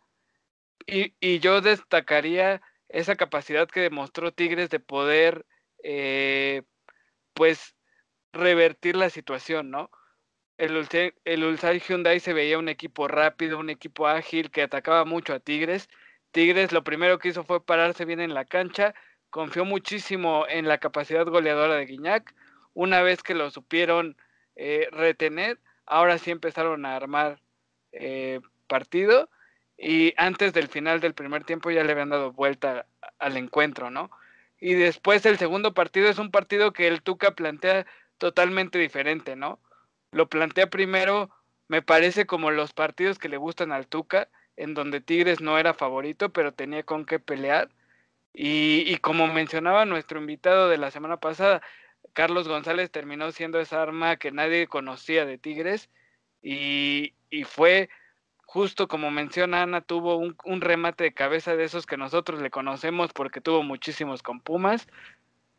y, 0.87 1.14
y 1.20 1.40
yo 1.40 1.61
destacaría 1.61 2.62
esa 2.88 3.16
capacidad 3.16 3.68
que 3.68 3.80
demostró 3.80 4.32
Tigres 4.32 4.70
de 4.70 4.80
poder, 4.80 5.47
eh, 5.82 6.62
pues, 7.35 7.75
revertir 8.32 8.97
la 8.97 9.11
situación, 9.11 9.70
¿no? 9.70 9.90
El, 10.58 10.86
el 11.24 11.44
Ulsan 11.44 11.78
Hyundai 11.78 12.18
se 12.18 12.32
veía 12.32 12.58
un 12.58 12.68
equipo 12.68 13.06
rápido, 13.06 13.58
un 13.58 13.70
equipo 13.70 14.08
ágil 14.08 14.50
que 14.50 14.62
atacaba 14.62 15.04
mucho 15.04 15.32
a 15.32 15.38
Tigres. 15.38 15.88
Tigres 16.32 16.72
lo 16.72 16.82
primero 16.84 17.18
que 17.18 17.28
hizo 17.28 17.44
fue 17.44 17.64
pararse 17.64 18.04
bien 18.04 18.20
en 18.20 18.34
la 18.34 18.44
cancha, 18.44 18.94
confió 19.30 19.64
muchísimo 19.64 20.46
en 20.48 20.66
la 20.66 20.78
capacidad 20.78 21.26
goleadora 21.26 21.76
de 21.76 21.86
Guiñac. 21.86 22.34
Una 22.74 23.02
vez 23.02 23.22
que 23.22 23.34
lo 23.34 23.50
supieron 23.50 24.16
eh, 24.56 24.88
retener, 24.90 25.60
ahora 25.86 26.18
sí 26.18 26.32
empezaron 26.32 26.84
a 26.86 26.96
armar 26.96 27.40
eh, 27.92 28.40
partido 28.66 29.30
y 29.76 30.12
antes 30.16 30.52
del 30.52 30.66
final 30.66 31.00
del 31.00 31.14
primer 31.14 31.44
tiempo 31.44 31.70
ya 31.70 31.84
le 31.84 31.92
habían 31.92 32.10
dado 32.10 32.32
vuelta 32.32 32.86
al 33.20 33.36
encuentro, 33.36 33.90
¿no? 33.90 34.10
Y 34.60 34.74
después 34.74 35.24
el 35.24 35.38
segundo 35.38 35.72
partido 35.72 36.08
es 36.08 36.18
un 36.18 36.32
partido 36.32 36.72
que 36.72 36.88
el 36.88 37.02
Tuca 37.02 37.30
plantea 37.36 37.86
totalmente 38.18 38.78
diferente, 38.78 39.36
¿no? 39.36 39.60
Lo 40.12 40.28
plantea 40.28 40.70
primero, 40.70 41.30
me 41.68 41.82
parece 41.82 42.26
como 42.26 42.50
los 42.50 42.72
partidos 42.72 43.18
que 43.18 43.28
le 43.28 43.36
gustan 43.36 43.72
al 43.72 43.86
Tuca, 43.86 44.28
en 44.56 44.74
donde 44.74 45.00
Tigres 45.00 45.40
no 45.40 45.58
era 45.58 45.74
favorito, 45.74 46.30
pero 46.30 46.52
tenía 46.52 46.82
con 46.82 47.04
qué 47.04 47.18
pelear. 47.18 47.70
Y, 48.34 48.96
como 48.98 49.26
mencionaba 49.26 49.84
nuestro 49.84 50.20
invitado 50.20 50.68
de 50.68 50.78
la 50.78 50.90
semana 50.90 51.18
pasada, 51.18 51.62
Carlos 52.12 52.48
González 52.48 52.90
terminó 52.90 53.32
siendo 53.32 53.60
esa 53.60 53.82
arma 53.82 54.16
que 54.16 54.30
nadie 54.32 54.68
conocía 54.68 55.26
de 55.26 55.38
Tigres 55.38 55.90
y, 56.42 57.14
fue 57.46 57.90
justo 58.46 58.88
como 58.88 59.10
menciona 59.10 59.62
Ana, 59.62 59.80
tuvo 59.82 60.16
un, 60.16 60.36
un, 60.44 60.60
remate 60.60 61.04
de 61.04 61.12
cabeza 61.14 61.54
de 61.56 61.64
esos 61.64 61.84
que 61.84 61.98
nosotros 61.98 62.40
le 62.40 62.50
conocemos 62.50 63.12
porque 63.12 63.40
tuvo 63.40 63.62
muchísimos 63.62 64.22
con 64.22 64.40
Pumas, 64.40 64.88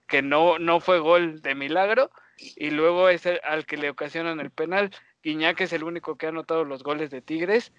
que 0.07 0.21
no, 0.21 0.57
no 0.57 0.79
fue 0.79 0.99
gol 0.99 1.41
de 1.41 1.55
milagro, 1.55 2.09
y 2.55 2.71
luego 2.71 3.09
es 3.09 3.25
al 3.25 3.65
que 3.65 3.77
le 3.77 3.89
ocasionan 3.89 4.39
el 4.39 4.51
penal. 4.51 4.91
Guiñac 5.23 5.61
es 5.61 5.73
el 5.73 5.83
único 5.83 6.17
que 6.17 6.25
ha 6.25 6.29
anotado 6.29 6.63
los 6.63 6.83
goles 6.83 7.09
de 7.09 7.21
Tigres, 7.21 7.71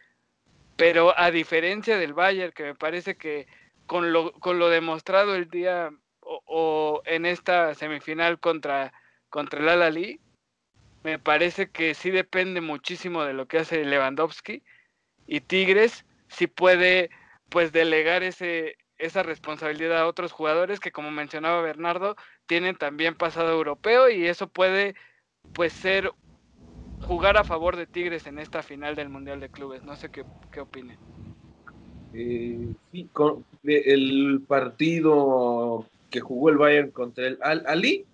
pero 0.77 1.19
a 1.19 1.31
diferencia 1.31 1.99
del 1.99 2.15
Bayern, 2.15 2.53
que 2.53 2.65
me 2.65 2.75
parece 2.75 3.17
que 3.17 3.47
con 3.87 4.13
lo, 4.13 4.33
con 4.33 4.59
lo 4.59 4.69
demostrado 4.69 5.35
el 5.35 5.49
día 5.49 5.91
o, 6.21 7.03
en 7.07 7.27
esta 7.27 7.75
semifinal 7.75 8.39
contra, 8.39 8.93
contra 9.31 9.61
el 9.61 9.69
Alali, 9.69 10.21
me 11.03 11.19
parece 11.19 11.71
que 11.71 11.95
sí 11.95 12.11
depende 12.11 12.61
muchísimo 12.61 13.25
de 13.25 13.33
lo 13.33 13.49
que 13.49 13.59
hace 13.59 13.85
Lewandowski 13.85 14.63
y 15.27 15.41
Tigres 15.41 16.05
sí 16.29 16.47
puede 16.47 17.11
pues 17.49 17.73
delegar 17.73 18.23
ese, 18.23 18.77
esa 19.01 19.23
responsabilidad 19.23 19.99
a 19.99 20.07
otros 20.07 20.33
jugadores 20.33 20.81
que 20.81 20.93
como 20.93 21.11
mencionaba 21.11 21.63
Bernardo 21.63 22.17
tienen 22.47 22.77
también 22.77 23.15
pasado 23.15 23.51
europeo 23.51 24.11
y 24.11 24.27
eso 24.27 24.49
puede 24.49 24.95
pues 25.53 25.73
ser 25.73 26.13
jugar 27.03 27.37
a 27.37 27.45
favor 27.45 27.77
de 27.77 27.87
Tigres 27.87 28.27
en 28.27 28.39
esta 28.39 28.63
final 28.63 28.95
del 28.95 29.09
Mundial 29.09 29.41
de 29.41 29.49
Clubes. 29.49 29.83
No 29.83 29.97
sé 29.97 30.11
qué, 30.11 30.25
qué 30.53 30.61
opinen. 30.61 30.99
Eh, 32.13 32.69
sí, 32.91 33.09
el 33.65 34.43
partido 34.47 35.87
que 36.11 36.21
jugó 36.21 36.51
el 36.51 36.59
Bayern 36.59 36.91
contra 36.91 37.27
el 37.27 37.39
Al 37.41 37.65
Ali 37.67 38.05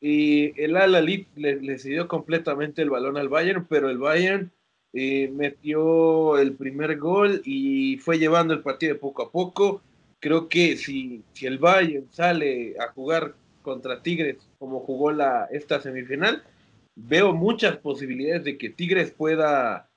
y 0.00 0.60
el 0.62 0.76
Al 0.76 0.94
Ali 0.94 1.26
le, 1.36 1.78
cedió 1.78 2.06
completamente 2.06 2.82
el 2.82 2.90
balón 2.90 3.16
al 3.16 3.28
Bayern, 3.28 3.66
pero 3.68 3.88
el 3.88 3.98
Bayern 3.98 4.50
eh, 4.92 5.30
metió 5.34 6.38
el 6.38 6.52
primer 6.52 6.98
gol 6.98 7.42
y 7.44 7.96
fue 7.98 8.18
llevando 8.18 8.52
el 8.54 8.60
partido 8.60 8.98
poco 8.98 9.22
a 9.22 9.30
poco. 9.30 9.82
Creo 10.26 10.48
que 10.48 10.76
si, 10.76 11.22
si 11.34 11.46
el 11.46 11.58
Bayern 11.58 12.08
sale 12.10 12.74
a 12.80 12.88
jugar 12.88 13.36
contra 13.62 14.02
Tigres 14.02 14.38
como 14.58 14.80
jugó 14.80 15.12
la, 15.12 15.44
esta 15.52 15.80
semifinal, 15.80 16.42
veo 16.96 17.32
muchas 17.32 17.76
posibilidades 17.76 18.42
de 18.42 18.58
que 18.58 18.70
Tigres 18.70 19.12
pueda, 19.12 19.88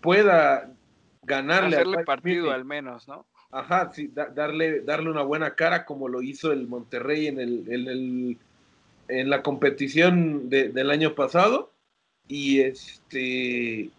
pueda 0.00 0.68
ganarle 1.22 1.76
al 1.76 2.02
partido 2.04 2.50
al 2.50 2.64
menos, 2.64 3.06
¿no? 3.06 3.24
Ajá, 3.52 3.92
sí, 3.92 4.10
darle, 4.34 4.80
darle 4.80 5.10
una 5.10 5.22
buena 5.22 5.54
cara 5.54 5.84
como 5.84 6.08
lo 6.08 6.22
hizo 6.22 6.50
el 6.50 6.66
Monterrey 6.66 7.28
en 7.28 7.38
el, 7.38 7.72
en, 7.72 7.86
el, 7.86 8.38
en 9.06 9.30
la 9.30 9.44
competición 9.44 10.50
del 10.50 10.90
año 10.90 11.14
pasado. 11.14 11.70
Y 12.26 12.62
este 12.62 13.92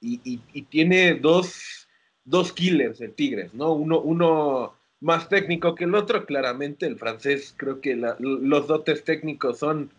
y, 0.00 0.40
y, 0.52 0.62
tiene 0.62 1.14
dos, 1.14 1.88
dos 2.24 2.52
killers 2.52 3.00
el 3.00 3.14
Tigres, 3.14 3.52
¿no? 3.52 3.72
Uno, 3.72 3.98
uno 3.98 4.77
más 5.00 5.28
técnico 5.28 5.74
que 5.74 5.84
el 5.84 5.94
otro, 5.94 6.26
claramente 6.26 6.86
el 6.86 6.96
francés, 6.96 7.54
creo 7.56 7.80
que 7.80 7.94
los 8.18 8.66
dotes 8.66 9.04
técnicos 9.04 9.58
son 9.58 9.90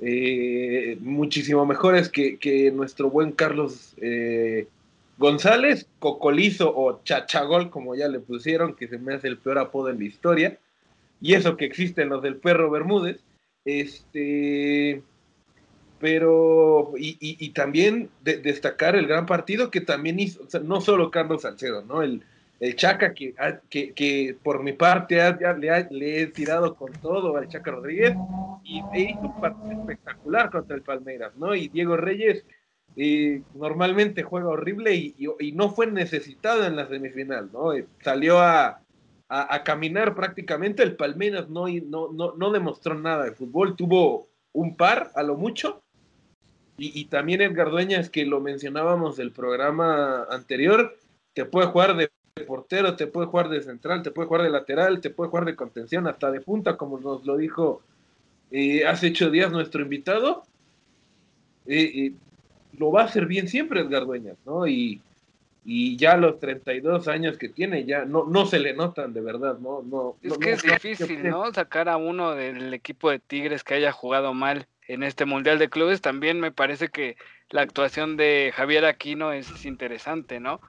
eh, 0.00 0.96
muchísimo 1.00 1.64
mejores 1.64 2.08
que, 2.08 2.38
que, 2.38 2.72
nuestro 2.72 3.08
buen 3.08 3.32
Carlos 3.32 3.94
eh, 3.98 4.66
González, 5.18 5.86
Cocolizo 6.00 6.72
o 6.74 7.02
Chachagol, 7.04 7.70
como 7.70 7.94
ya 7.94 8.08
le 8.08 8.18
pusieron, 8.18 8.74
que 8.74 8.88
se 8.88 8.98
me 8.98 9.14
hace 9.14 9.28
el 9.28 9.38
peor 9.38 9.58
apodo 9.58 9.90
en 9.90 9.98
la 9.98 10.04
historia, 10.04 10.58
y 11.20 11.34
eso 11.34 11.56
que 11.56 11.64
existen 11.64 12.08
los 12.08 12.22
del 12.22 12.36
perro 12.36 12.68
Bermúdez, 12.70 13.20
este, 13.64 15.02
pero, 16.00 16.94
y, 16.96 17.50
también 17.50 18.10
destacar 18.24 18.96
el 18.96 19.06
gran 19.06 19.26
partido 19.26 19.70
que 19.70 19.80
también 19.80 20.18
hizo, 20.18 20.40
no 20.64 20.80
solo 20.80 21.12
Carlos 21.12 21.42
Salcedo, 21.42 21.84
¿no? 21.84 22.02
El, 22.02 22.24
el 22.62 22.76
Chaca, 22.76 23.12
que, 23.12 23.34
que, 23.68 24.36
por 24.40 24.62
mi 24.62 24.72
parte 24.72 25.16
le, 25.90 26.22
he 26.22 26.26
tirado 26.28 26.76
con 26.76 26.92
todo 26.92 27.36
al 27.36 27.48
Chaca 27.48 27.72
Rodríguez, 27.72 28.14
y 28.62 28.80
hizo 28.94 29.18
un 29.18 29.40
partido 29.40 29.72
espectacular 29.72 30.48
contra 30.48 30.76
el 30.76 30.82
Palmeiras, 30.82 31.36
¿no? 31.36 31.56
Y 31.56 31.66
Diego 31.66 31.96
Reyes, 31.96 32.46
y 32.94 33.42
normalmente 33.54 34.22
juega 34.22 34.46
horrible 34.46 34.94
y, 34.94 35.52
no 35.56 35.70
fue 35.70 35.88
necesitado 35.88 36.64
en 36.64 36.76
la 36.76 36.86
semifinal, 36.86 37.50
¿no? 37.52 37.72
Eh, 37.72 37.88
salió 38.00 38.38
a, 38.38 38.80
caminar 39.64 40.14
prácticamente, 40.14 40.84
el 40.84 40.94
Palmeiras 40.94 41.48
no, 41.48 41.66
no, 41.66 42.12
no, 42.12 42.50
demostró 42.52 42.94
nada 42.94 43.24
de 43.24 43.32
fútbol, 43.32 43.74
tuvo 43.74 44.28
un 44.52 44.76
par 44.76 45.10
a 45.16 45.24
lo 45.24 45.36
mucho, 45.36 45.82
y, 46.78 47.06
también 47.06 47.40
Edgar 47.40 47.70
Dueñas, 47.70 48.08
que 48.08 48.24
lo 48.24 48.40
mencionábamos 48.40 49.16
del 49.16 49.32
programa 49.32 50.28
anterior, 50.30 50.96
que 51.34 51.44
puede 51.44 51.66
jugar 51.66 51.96
de 51.96 52.08
portero, 52.42 52.96
te 52.96 53.06
puede 53.06 53.26
jugar 53.26 53.48
de 53.48 53.62
central, 53.62 54.02
te 54.02 54.10
puede 54.10 54.28
jugar 54.28 54.42
de 54.42 54.50
lateral, 54.50 55.00
te 55.00 55.10
puede 55.10 55.30
jugar 55.30 55.44
de 55.44 55.56
contención, 55.56 56.06
hasta 56.06 56.30
de 56.30 56.40
punta, 56.40 56.76
como 56.76 56.98
nos 56.98 57.24
lo 57.24 57.36
dijo 57.36 57.82
eh, 58.50 58.86
hace 58.86 59.08
ocho 59.08 59.30
días 59.30 59.52
nuestro 59.52 59.82
invitado. 59.82 60.42
Eh, 61.66 62.12
lo 62.78 62.90
va 62.90 63.02
a 63.02 63.04
hacer 63.04 63.26
bien 63.26 63.48
siempre 63.48 63.80
Edgar 63.80 64.06
Dueñas, 64.06 64.36
¿no? 64.46 64.66
Y, 64.66 65.00
y 65.64 65.96
ya 65.96 66.16
los 66.16 66.40
32 66.40 67.06
años 67.06 67.36
que 67.36 67.48
tiene 67.48 67.84
ya 67.84 68.04
no, 68.04 68.24
no 68.24 68.46
se 68.46 68.58
le 68.58 68.74
notan 68.74 69.12
de 69.12 69.20
verdad, 69.20 69.58
¿no? 69.58 69.82
no 69.82 70.16
es 70.22 70.36
que 70.38 70.52
es 70.52 70.62
difícil, 70.62 71.22
¿no? 71.28 71.52
Sacar 71.52 71.88
a 71.88 71.98
uno 71.98 72.32
del 72.32 72.74
equipo 72.74 73.10
de 73.10 73.18
Tigres 73.18 73.62
que 73.62 73.74
haya 73.74 73.92
jugado 73.92 74.34
mal 74.34 74.66
en 74.88 75.02
este 75.02 75.24
Mundial 75.24 75.58
de 75.58 75.68
Clubes. 75.68 76.00
También 76.00 76.40
me 76.40 76.50
parece 76.50 76.88
que 76.88 77.16
la 77.50 77.62
actuación 77.62 78.16
de 78.16 78.52
Javier 78.54 78.86
Aquino 78.86 79.32
es 79.32 79.64
interesante, 79.66 80.40
¿no? 80.40 80.60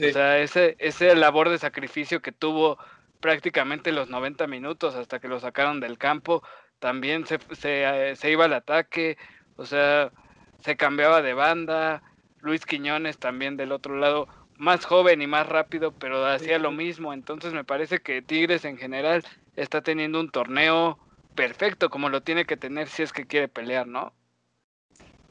O 0.00 0.08
sea, 0.08 0.38
ese, 0.38 0.76
ese 0.78 1.14
labor 1.14 1.48
de 1.48 1.58
sacrificio 1.58 2.22
que 2.22 2.32
tuvo 2.32 2.78
prácticamente 3.20 3.92
los 3.92 4.08
90 4.08 4.46
minutos 4.46 4.94
hasta 4.94 5.20
que 5.20 5.28
lo 5.28 5.40
sacaron 5.40 5.80
del 5.80 5.98
campo, 5.98 6.42
también 6.78 7.26
se, 7.26 7.38
se, 7.52 8.10
eh, 8.10 8.16
se 8.16 8.30
iba 8.30 8.46
al 8.46 8.54
ataque, 8.54 9.16
o 9.56 9.64
sea, 9.64 10.12
se 10.60 10.76
cambiaba 10.76 11.22
de 11.22 11.34
banda, 11.34 12.02
Luis 12.40 12.66
Quiñones 12.66 13.18
también 13.18 13.56
del 13.56 13.72
otro 13.72 13.96
lado, 13.96 14.28
más 14.56 14.84
joven 14.84 15.22
y 15.22 15.26
más 15.26 15.48
rápido, 15.48 15.92
pero 15.92 16.26
hacía 16.26 16.58
lo 16.58 16.72
mismo. 16.72 17.12
Entonces 17.12 17.52
me 17.52 17.64
parece 17.64 18.00
que 18.00 18.22
Tigres 18.22 18.64
en 18.64 18.78
general 18.78 19.24
está 19.56 19.82
teniendo 19.82 20.20
un 20.20 20.30
torneo 20.30 20.98
perfecto 21.34 21.90
como 21.90 22.08
lo 22.08 22.22
tiene 22.22 22.44
que 22.46 22.56
tener 22.56 22.88
si 22.88 23.02
es 23.02 23.12
que 23.12 23.26
quiere 23.26 23.48
pelear, 23.48 23.86
¿no? 23.86 24.14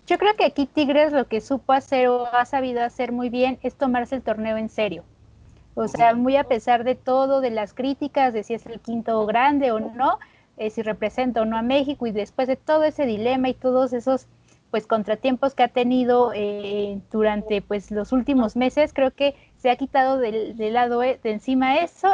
Yo 0.07 0.17
creo 0.17 0.35
que 0.35 0.45
aquí 0.45 0.65
Tigres 0.65 1.13
lo 1.13 1.27
que 1.27 1.41
supo 1.41 1.73
hacer 1.73 2.07
o 2.09 2.25
ha 2.25 2.45
sabido 2.45 2.83
hacer 2.83 3.11
muy 3.11 3.29
bien 3.29 3.59
es 3.61 3.75
tomarse 3.75 4.15
el 4.15 4.21
torneo 4.21 4.57
en 4.57 4.69
serio. 4.69 5.03
O 5.73 5.87
sea, 5.87 6.13
muy 6.15 6.35
a 6.35 6.43
pesar 6.43 6.83
de 6.83 6.95
todo, 6.95 7.39
de 7.39 7.49
las 7.49 7.73
críticas, 7.73 8.33
de 8.33 8.43
si 8.43 8.53
es 8.53 8.65
el 8.65 8.81
quinto 8.81 9.25
grande 9.25 9.71
o 9.71 9.79
no, 9.79 10.19
eh, 10.57 10.69
si 10.69 10.81
representa 10.81 11.41
o 11.41 11.45
no 11.45 11.57
a 11.57 11.61
México 11.61 12.07
y 12.07 12.11
después 12.11 12.47
de 12.47 12.57
todo 12.57 12.83
ese 12.83 13.05
dilema 13.05 13.47
y 13.47 13.53
todos 13.53 13.93
esos 13.93 14.27
pues 14.71 14.87
contratiempos 14.87 15.53
que 15.53 15.63
ha 15.63 15.67
tenido 15.67 16.31
eh, 16.33 16.99
durante 17.11 17.61
pues 17.61 17.91
los 17.91 18.13
últimos 18.13 18.55
meses, 18.55 18.93
creo 18.93 19.11
que 19.11 19.35
se 19.57 19.69
ha 19.69 19.75
quitado 19.75 20.17
del, 20.17 20.55
lado 20.73 21.03
eh, 21.03 21.19
de 21.21 21.31
encima 21.31 21.79
eso 21.79 22.07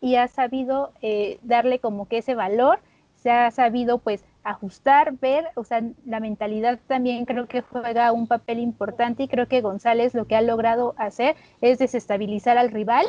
y 0.00 0.14
ha 0.14 0.28
sabido 0.28 0.92
eh, 1.02 1.38
darle 1.42 1.80
como 1.80 2.06
que 2.06 2.18
ese 2.18 2.36
valor, 2.36 2.78
se 3.24 3.30
ha 3.30 3.50
sabido 3.50 3.98
pues 3.98 4.22
ajustar, 4.42 5.14
ver, 5.18 5.46
o 5.56 5.64
sea, 5.64 5.82
la 6.04 6.20
mentalidad 6.20 6.78
también 6.86 7.24
creo 7.24 7.48
que 7.48 7.62
juega 7.62 8.12
un 8.12 8.26
papel 8.26 8.58
importante 8.58 9.22
y 9.22 9.28
creo 9.28 9.48
que 9.48 9.62
González 9.62 10.14
lo 10.14 10.26
que 10.26 10.36
ha 10.36 10.42
logrado 10.42 10.94
hacer 10.98 11.34
es 11.62 11.78
desestabilizar 11.78 12.58
al 12.58 12.70
rival 12.70 13.06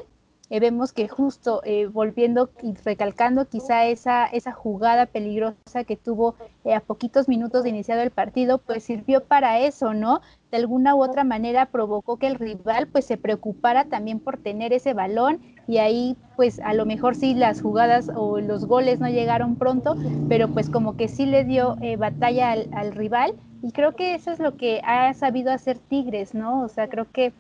eh, 0.50 0.60
vemos 0.60 0.94
que 0.94 1.08
justo 1.08 1.62
eh, 1.64 1.88
volviendo 1.88 2.50
y 2.62 2.74
recalcando 2.84 3.48
quizá 3.48 3.86
esa, 3.86 4.28
esa 4.28 4.52
jugada 4.52 5.08
peligrosa 5.08 5.84
que 5.86 5.98
tuvo 5.98 6.36
eh, 6.64 6.76
a 6.76 6.82
poquitos 6.82 7.28
minutos 7.28 7.64
de 7.64 7.70
iniciado 7.70 8.02
el 8.02 8.12
partido, 8.12 8.60
pues 8.60 8.84
sirvió 8.84 9.24
para 9.24 9.60
eso, 9.60 9.94
¿no? 9.94 10.22
De 10.52 10.58
alguna 10.58 10.94
u 10.94 11.04
otra 11.04 11.24
manera 11.24 11.66
provocó 11.66 12.18
que 12.18 12.28
el 12.28 12.36
rival 12.36 12.88
pues 12.88 13.06
se 13.06 13.18
preocupara 13.18 13.86
también 13.86 14.20
por 14.20 14.38
tener 14.38 14.72
ese 14.72 14.94
balón 14.94 15.42
y 15.68 15.78
ahí 15.78 16.16
pues 16.36 16.60
a 16.60 16.74
lo 16.74 16.86
mejor 16.86 17.16
sí 17.16 17.34
las 17.34 17.62
jugadas 17.62 18.12
o 18.16 18.40
los 18.40 18.66
goles 18.66 19.00
no 19.00 19.10
llegaron 19.10 19.56
pronto, 19.56 19.96
pero 20.30 20.50
pues 20.50 20.70
como 20.70 20.96
que 20.96 21.08
sí 21.08 21.26
le 21.26 21.44
dio 21.44 21.76
batalla 21.98 22.52
al, 22.52 22.70
al 22.72 22.92
rival 22.92 23.34
y 23.64 23.72
creo 23.72 23.96
que 23.96 24.14
eso 24.14 24.32
es 24.32 24.40
lo 24.40 24.58
que 24.58 24.80
ha 24.84 25.12
sabido 25.16 25.52
hacer 25.52 25.80
Tigres, 25.80 26.36
¿no? 26.36 26.62
O 26.62 26.68
sea, 26.68 26.88
creo 26.88 27.08
que 27.12 27.34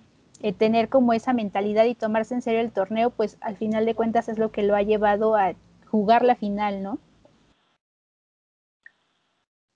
eh, 0.46 0.54
tener 0.54 0.90
como 0.90 1.12
esa 1.12 1.34
mentalidad 1.34 1.86
y 1.86 1.96
tomarse 1.96 2.36
en 2.36 2.44
serio 2.44 2.60
el 2.60 2.72
torneo, 2.72 3.10
pues 3.10 3.40
al 3.42 3.58
final 3.58 3.84
de 3.84 3.96
cuentas 3.96 4.30
es 4.30 4.38
lo 4.38 4.52
que 4.52 4.62
lo 4.62 4.76
ha 4.76 4.84
llevado 4.84 5.36
a 5.36 5.56
jugar 5.88 6.24
la 6.24 6.36
final, 6.36 6.84
¿no? 6.84 7.00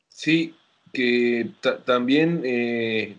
Sí, 0.09 0.55
que 0.93 1.49
también 1.85 2.43
eh, 2.45 3.17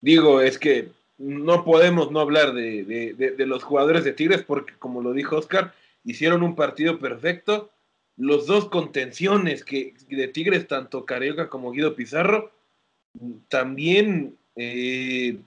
digo, 0.00 0.40
es 0.40 0.58
que 0.58 0.88
no 1.18 1.62
podemos 1.64 2.10
no 2.10 2.18
hablar 2.18 2.52
de, 2.52 3.14
de, 3.16 3.46
los 3.46 3.62
jugadores 3.62 4.02
de 4.02 4.12
Tigres 4.12 4.42
porque 4.42 4.74
como 4.76 5.02
lo 5.02 5.12
dijo 5.12 5.36
Oscar, 5.36 5.72
hicieron 6.02 6.42
un 6.42 6.56
partido 6.56 6.98
perfecto. 6.98 7.70
Los 8.16 8.48
dos 8.48 8.68
contenciones 8.68 9.64
que 9.64 9.94
de 10.08 10.26
Tigres, 10.26 10.66
tanto 10.66 11.04
Carioca 11.04 11.48
como 11.48 11.70
Guido 11.70 11.94
Pizarro, 11.94 12.50
también 13.48 14.36
eh, 14.56 15.38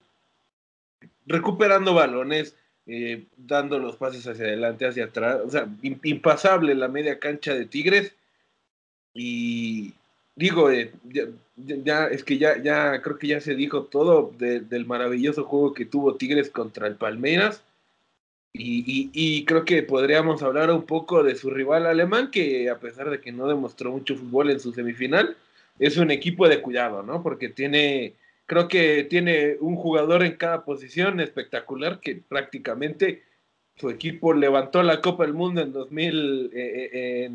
recuperando 1.25 1.93
balones, 1.93 2.55
eh, 2.85 3.25
dando 3.37 3.79
los 3.79 3.95
pases 3.95 4.27
hacia 4.27 4.45
adelante, 4.45 4.85
hacia 4.85 5.05
atrás, 5.05 5.41
o 5.45 5.49
sea, 5.49 5.67
impasable 5.81 6.75
la 6.75 6.87
media 6.87 7.19
cancha 7.19 7.53
de 7.53 7.65
Tigres. 7.65 8.13
Y 9.13 9.93
digo, 10.35 10.71
eh, 10.71 10.91
ya, 11.55 12.07
es 12.07 12.23
que 12.23 12.37
ya, 12.37 12.61
ya 12.61 13.01
creo 13.01 13.17
que 13.17 13.27
ya 13.27 13.41
se 13.41 13.55
dijo 13.55 13.83
todo 13.85 14.33
del 14.37 14.85
maravilloso 14.85 15.45
juego 15.45 15.73
que 15.73 15.85
tuvo 15.85 16.15
Tigres 16.15 16.49
contra 16.49 16.87
el 16.87 16.95
Palmeiras. 16.95 17.63
Y, 18.55 19.09
y, 19.13 19.45
creo 19.45 19.65
que 19.65 19.81
podríamos 19.81 20.43
hablar 20.43 20.69
un 20.69 20.83
poco 20.83 21.23
de 21.23 21.35
su 21.35 21.49
rival 21.49 21.87
alemán, 21.87 22.29
que 22.29 22.69
a 22.69 22.77
pesar 22.79 23.09
de 23.09 23.19
que 23.19 23.31
no 23.31 23.47
demostró 23.47 23.91
mucho 23.91 24.15
fútbol 24.15 24.51
en 24.51 24.59
su 24.59 24.71
semifinal, 24.73 25.35
es 25.79 25.97
un 25.97 26.11
equipo 26.11 26.47
de 26.47 26.61
cuidado, 26.61 27.01
¿no? 27.01 27.23
Porque 27.23 27.49
tiene 27.49 28.13
Creo 28.45 28.67
que 28.67 29.05
tiene 29.05 29.57
un 29.59 29.75
jugador 29.75 30.23
en 30.23 30.35
cada 30.35 30.65
posición 30.65 31.19
espectacular 31.19 31.99
que 31.99 32.15
prácticamente 32.15 33.23
su 33.75 33.89
equipo 33.89 34.33
levantó 34.33 34.83
la 34.83 35.01
Copa 35.01 35.23
del 35.23 35.33
Mundo 35.33 35.61
en 35.61 35.71
2000 35.71 36.51
eh, 36.53 36.89
eh, 36.93 37.31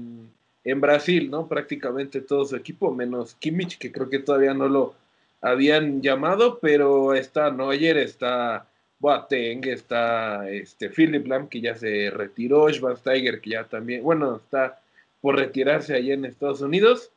en, 0.65 0.81
Brasil, 0.81 1.31
¿no? 1.31 1.49
Prácticamente 1.49 2.21
todo 2.21 2.45
su 2.45 2.57
equipo, 2.57 2.93
menos 2.95 3.35
Kimmich, 3.35 3.79
que 3.79 3.91
creo 3.91 4.11
que 4.11 4.19
todavía 4.19 4.55
no 4.55 4.69
lo 4.69 4.95
habían 5.41 6.03
llamado, 6.03 6.59
pero 6.61 7.15
está 7.15 7.51
Neuer, 7.51 7.97
está 7.97 8.67
Boateng, 8.99 9.65
está 9.65 10.49
este, 10.51 10.91
Philip 10.91 11.27
Lam, 11.27 11.49
que 11.49 11.61
ya 11.61 11.75
se 11.75 12.11
retiró, 12.11 12.69
Schwarzenegger, 12.69 13.41
que 13.41 13.51
ya 13.51 13.65
también, 13.65 14.03
bueno, 14.03 14.37
está 14.37 14.81
por 15.21 15.37
retirarse 15.37 15.95
allá 15.95 16.15
en 16.15 16.25
Estados 16.25 16.61
Unidos 16.61 17.13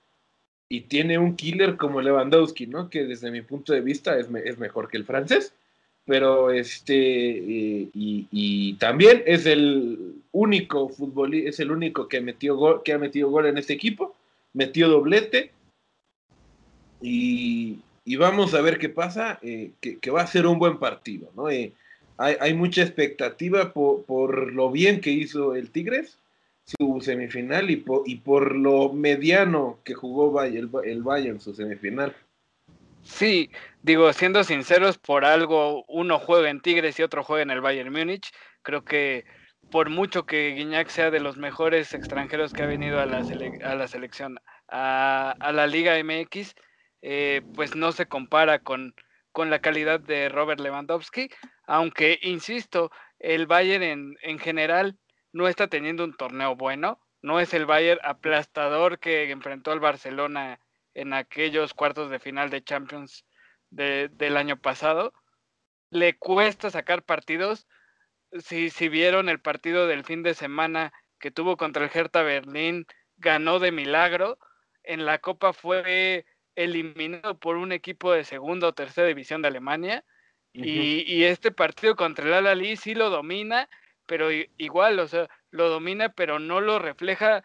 y 0.71 0.81
tiene 0.81 1.17
un 1.17 1.35
killer 1.35 1.75
como 1.75 2.01
Lewandowski, 2.01 2.65
¿no? 2.65 2.89
Que 2.89 3.03
desde 3.03 3.29
mi 3.29 3.41
punto 3.41 3.73
de 3.73 3.81
vista 3.81 4.17
es, 4.17 4.29
es 4.45 4.57
mejor 4.57 4.87
que 4.87 4.95
el 4.95 5.03
francés, 5.03 5.53
pero 6.05 6.49
este, 6.49 6.95
eh, 6.95 7.89
y, 7.93 8.73
también 8.79 9.21
es 9.25 9.45
el 9.45 10.15
único 10.31 10.87
futbolista, 10.87 11.49
es 11.49 11.59
el 11.59 11.71
único 11.71 12.07
que, 12.07 12.21
metió 12.21 12.81
que 12.83 12.93
ha 12.93 12.97
metido 12.97 13.29
gol 13.29 13.47
en 13.47 13.57
este 13.57 13.73
equipo, 13.73 14.15
metió 14.53 14.87
doblete, 14.87 15.51
y, 17.01 17.79
vamos 18.17 18.53
a 18.53 18.61
ver 18.61 18.77
qué 18.77 18.87
pasa, 18.87 19.39
eh, 19.41 19.71
que, 19.81 20.09
va 20.09 20.21
a 20.21 20.27
ser 20.27 20.47
un 20.47 20.57
buen 20.57 20.79
partido, 20.79 21.33
¿no? 21.35 21.49
Eh, 21.49 21.73
hay, 22.17 22.37
hay, 22.39 22.53
mucha 22.53 22.81
expectativa 22.81 23.73
por, 23.73 24.05
por, 24.05 24.53
lo 24.53 24.71
bien 24.71 25.01
que 25.01 25.11
hizo 25.11 25.53
el 25.53 25.69
Tigres, 25.69 26.17
su 26.65 27.01
semifinal 27.01 27.69
y 27.69 27.77
por, 27.77 28.03
y 28.05 28.17
por 28.17 28.55
lo 28.55 28.93
mediano 28.93 29.79
que 29.83 29.93
jugó 29.93 30.41
el, 30.43 30.69
el 30.83 31.03
Bayern 31.03 31.39
su 31.39 31.53
semifinal. 31.53 32.15
Sí, 33.03 33.49
digo, 33.81 34.13
siendo 34.13 34.43
sinceros, 34.43 34.97
por 34.97 35.25
algo 35.25 35.83
uno 35.87 36.19
juega 36.19 36.49
en 36.49 36.61
Tigres 36.61 36.99
y 36.99 37.03
otro 37.03 37.23
juega 37.23 37.43
en 37.43 37.51
el 37.51 37.61
Bayern 37.61 37.91
Múnich. 37.91 38.31
Creo 38.61 38.83
que 38.83 39.25
por 39.71 39.89
mucho 39.89 40.25
que 40.25 40.51
Guiñac 40.51 40.89
sea 40.89 41.11
de 41.11 41.19
los 41.19 41.37
mejores 41.37 41.93
extranjeros 41.93 42.53
que 42.53 42.63
ha 42.63 42.67
venido 42.67 42.99
a 42.99 43.05
la, 43.05 43.23
a 43.63 43.75
la 43.75 43.87
selección, 43.87 44.37
a, 44.67 45.35
a, 45.39 45.51
la 45.51 45.65
Liga 45.65 45.97
MX, 45.97 46.53
eh, 47.01 47.41
pues 47.55 47.75
no 47.75 47.91
se 47.91 48.05
compara 48.05 48.59
con, 48.59 48.93
con 49.31 49.49
la 49.49 49.59
calidad 49.59 49.99
de 49.99 50.29
Robert 50.29 50.59
Lewandowski, 50.59 51.29
aunque, 51.65 52.19
insisto, 52.21 52.91
el 53.19 53.47
Bayern 53.47 53.83
en, 53.83 54.17
en 54.21 54.39
general 54.39 54.97
no 55.33 55.47
está 55.47 55.67
teniendo 55.67 56.03
un 56.03 56.15
torneo 56.15 56.55
bueno, 56.55 56.99
no 57.21 57.39
es 57.39 57.53
el 57.53 57.65
Bayern 57.65 57.99
aplastador 58.03 58.99
que 58.99 59.29
enfrentó 59.29 59.71
al 59.71 59.79
Barcelona 59.79 60.59
en 60.93 61.13
aquellos 61.13 61.73
cuartos 61.73 62.09
de 62.09 62.19
final 62.19 62.49
de 62.49 62.63
Champions 62.63 63.25
del 63.69 64.37
año 64.37 64.59
pasado. 64.59 65.13
Le 65.89 66.17
cuesta 66.17 66.69
sacar 66.69 67.03
partidos. 67.03 67.67
Si, 68.39 68.69
si 68.69 68.89
vieron 68.89 69.29
el 69.29 69.39
partido 69.39 69.87
del 69.87 70.03
fin 70.03 70.23
de 70.23 70.33
semana 70.33 70.93
que 71.19 71.31
tuvo 71.31 71.57
contra 71.57 71.83
el 71.85 71.91
Hertha 71.93 72.23
Berlín, 72.23 72.87
ganó 73.17 73.59
de 73.59 73.71
milagro. 73.71 74.39
En 74.83 75.05
la 75.05 75.19
Copa 75.19 75.53
fue 75.53 76.25
eliminado 76.55 77.39
por 77.39 77.55
un 77.55 77.71
equipo 77.71 78.11
de 78.11 78.23
segunda 78.23 78.67
o 78.67 78.73
tercera 78.73 79.07
división 79.07 79.41
de 79.41 79.49
Alemania. 79.49 80.03
y, 80.53 81.03
y, 81.07 81.23
este 81.23 81.51
partido 81.51 81.95
contra 81.95 82.25
el 82.25 82.33
Al-Ali 82.33 82.75
sí 82.75 82.93
lo 82.93 83.09
domina 83.09 83.69
pero 84.05 84.29
igual, 84.57 84.99
o 84.99 85.07
sea, 85.07 85.29
lo 85.51 85.69
domina, 85.69 86.09
pero 86.09 86.39
no 86.39 86.61
lo 86.61 86.79
refleja 86.79 87.43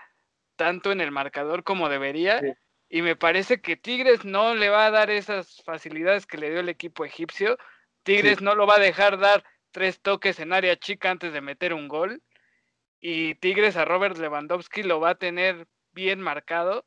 tanto 0.57 0.92
en 0.92 1.01
el 1.01 1.11
marcador 1.11 1.62
como 1.62 1.88
debería. 1.88 2.40
Y 2.88 3.03
me 3.03 3.16
parece 3.16 3.61
que 3.61 3.77
Tigres 3.77 4.25
no 4.25 4.55
le 4.55 4.71
va 4.71 4.87
a 4.87 4.90
dar 4.90 5.11
esas 5.11 5.62
facilidades 5.64 6.27
que 6.27 6.38
le 6.38 6.51
dio 6.51 6.61
el 6.61 6.69
equipo 6.69 7.05
egipcio. 7.05 7.59
Tigres 8.03 8.40
no 8.40 8.55
lo 8.55 8.66
va 8.66 8.77
a 8.77 8.81
dejar 8.81 9.19
dar 9.19 9.45
tres 9.73 10.01
toques 10.01 10.40
en 10.40 10.53
área 10.53 10.77
chica 10.77 11.11
antes 11.11 11.33
de 11.33 11.40
meter 11.40 11.75
un 11.75 11.88
gol. 11.88 12.23
Y 13.01 13.35
Tigres 13.37 13.77
a 13.77 13.85
Robert 13.85 14.16
Lewandowski 14.16 14.83
lo 14.83 15.01
va 15.01 15.11
a 15.11 15.14
tener 15.16 15.66
bien 15.92 16.21
marcado 16.21 16.87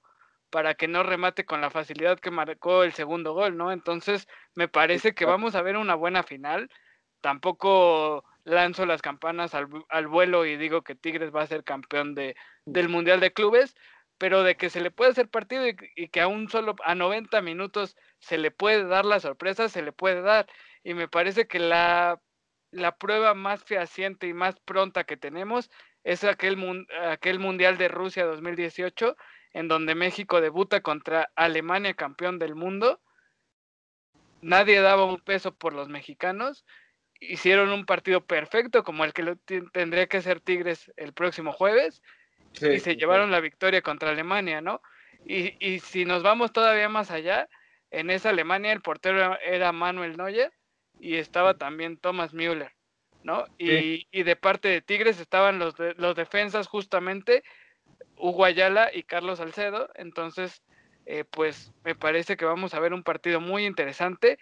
para 0.49 0.73
que 0.73 0.87
no 0.87 1.03
remate 1.03 1.45
con 1.45 1.61
la 1.61 1.69
facilidad 1.69 2.19
que 2.19 2.31
marcó 2.31 2.83
el 2.83 2.93
segundo 2.93 3.33
gol, 3.33 3.55
¿no? 3.57 3.71
Entonces, 3.71 4.27
me 4.55 4.67
parece 4.67 5.13
que 5.13 5.25
vamos 5.25 5.55
a 5.55 5.61
ver 5.61 5.77
una 5.77 5.95
buena 5.95 6.23
final. 6.23 6.69
Tampoco 7.21 8.23
lanzo 8.43 8.85
las 8.85 9.01
campanas 9.01 9.53
al, 9.53 9.67
al 9.89 10.07
vuelo 10.07 10.45
y 10.45 10.57
digo 10.57 10.81
que 10.81 10.95
Tigres 10.95 11.33
va 11.33 11.41
a 11.43 11.47
ser 11.47 11.63
campeón 11.63 12.15
de, 12.15 12.35
del 12.65 12.89
Mundial 12.89 13.19
de 13.19 13.33
Clubes, 13.33 13.75
pero 14.19 14.43
de 14.43 14.57
que 14.57 14.69
se 14.69 14.81
le 14.81 14.91
puede 14.91 15.11
hacer 15.11 15.29
partido 15.29 15.65
y, 15.67 16.09
que 16.09 16.21
a 16.21 16.27
un 16.27 16.49
solo, 16.49 16.75
a 16.83 16.93
90 16.93 17.41
minutos 17.41 17.95
se 18.19 18.37
le 18.37 18.51
puede 18.51 18.85
dar 18.85 19.05
la 19.05 19.21
sorpresa, 19.21 19.69
se 19.69 19.81
le 19.81 19.93
puede 19.93 20.21
dar. 20.21 20.45
Y 20.83 20.93
me 20.93 21.07
parece 21.07 21.47
que 21.47 21.57
la, 21.57 22.21
la 22.69 22.97
prueba 22.97 23.33
más 23.33 23.63
fehaciente 23.63 24.27
y 24.27 24.33
más 24.33 24.59
pronta 24.59 25.05
que 25.05 25.15
tenemos 25.15 25.71
es 26.03 26.25
aquel, 26.25 26.85
aquel 27.07 27.39
Mundial 27.39 27.77
de 27.77 27.87
Rusia 27.87 28.25
2018, 28.25 29.15
en 29.53 29.69
donde 29.69 29.95
México 29.95 30.41
debuta 30.41 30.81
contra 30.81 31.31
Alemania, 31.35 31.93
campeón 31.93 32.39
del 32.39 32.55
mundo. 32.55 33.01
Nadie 34.41 34.81
daba 34.81 35.05
un 35.05 35.21
peso 35.21 35.55
por 35.55 35.73
los 35.73 35.87
mexicanos. 35.87 36.65
Hicieron 37.19 37.69
un 37.71 37.85
partido 37.85 38.25
perfecto, 38.25 38.83
como 38.83 39.03
el 39.03 39.13
que 39.13 39.35
tendría 39.71 40.07
que 40.07 40.21
ser 40.21 40.39
Tigres 40.39 40.91
el 40.95 41.13
próximo 41.13 41.51
jueves 41.51 42.01
y 42.53 42.79
se 42.79 42.95
llevaron 42.95 43.31
la 43.31 43.39
victoria 43.39 43.81
contra 43.81 44.09
Alemania, 44.09 44.61
¿no? 44.61 44.81
Y, 45.25 45.55
y, 45.59 45.79
si 45.79 46.05
nos 46.05 46.23
vamos 46.23 46.53
todavía 46.53 46.89
más 46.89 47.11
allá, 47.11 47.49
en 47.91 48.09
esa 48.09 48.29
Alemania 48.29 48.71
el 48.71 48.81
portero 48.81 49.37
era 49.41 49.71
Manuel 49.71 50.17
Neuer 50.17 50.51
y 50.99 51.15
estaba 51.15 51.57
también 51.57 51.97
Thomas 51.97 52.33
Müller, 52.33 52.71
¿no? 53.23 53.45
Y, 53.57 54.07
y, 54.11 54.23
de 54.23 54.35
parte 54.35 54.69
de 54.69 54.81
Tigres 54.81 55.19
estaban 55.19 55.59
los, 55.59 55.75
los 55.97 56.15
defensas 56.15 56.67
justamente, 56.67 57.43
Hugo 58.17 58.45
Ayala 58.45 58.91
y 58.93 59.03
Carlos 59.03 59.39
Salcedo, 59.39 59.89
entonces, 59.95 60.63
eh, 61.05 61.25
pues 61.29 61.71
me 61.83 61.95
parece 61.95 62.37
que 62.37 62.45
vamos 62.45 62.73
a 62.73 62.79
ver 62.79 62.93
un 62.93 63.03
partido 63.03 63.39
muy 63.39 63.65
interesante. 63.65 64.39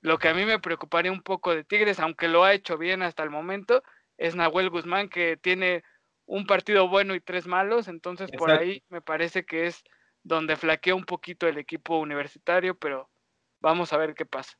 Lo 0.00 0.18
que 0.18 0.28
a 0.28 0.34
mí 0.34 0.44
me 0.44 0.58
preocuparía 0.58 1.12
un 1.12 1.22
poco 1.22 1.54
de 1.54 1.64
Tigres, 1.64 1.98
aunque 2.00 2.28
lo 2.28 2.44
ha 2.44 2.54
hecho 2.54 2.78
bien 2.78 3.02
hasta 3.02 3.22
el 3.22 3.30
momento, 3.30 3.82
es 4.16 4.36
Nahuel 4.36 4.70
Guzmán, 4.70 5.08
que 5.08 5.36
tiene 5.36 5.82
un 6.26 6.46
partido 6.46 6.88
bueno 6.88 7.14
y 7.14 7.20
tres 7.20 7.46
malos, 7.46 7.88
entonces 7.88 8.30
por 8.30 8.50
ahí 8.50 8.82
me 8.90 9.00
parece 9.00 9.44
que 9.44 9.66
es 9.66 9.82
donde 10.22 10.56
flaquea 10.56 10.94
un 10.94 11.04
poquito 11.04 11.48
el 11.48 11.58
equipo 11.58 11.98
universitario, 11.98 12.76
pero 12.76 13.08
vamos 13.60 13.92
a 13.92 13.96
ver 13.96 14.14
qué 14.14 14.26
pasa. 14.26 14.58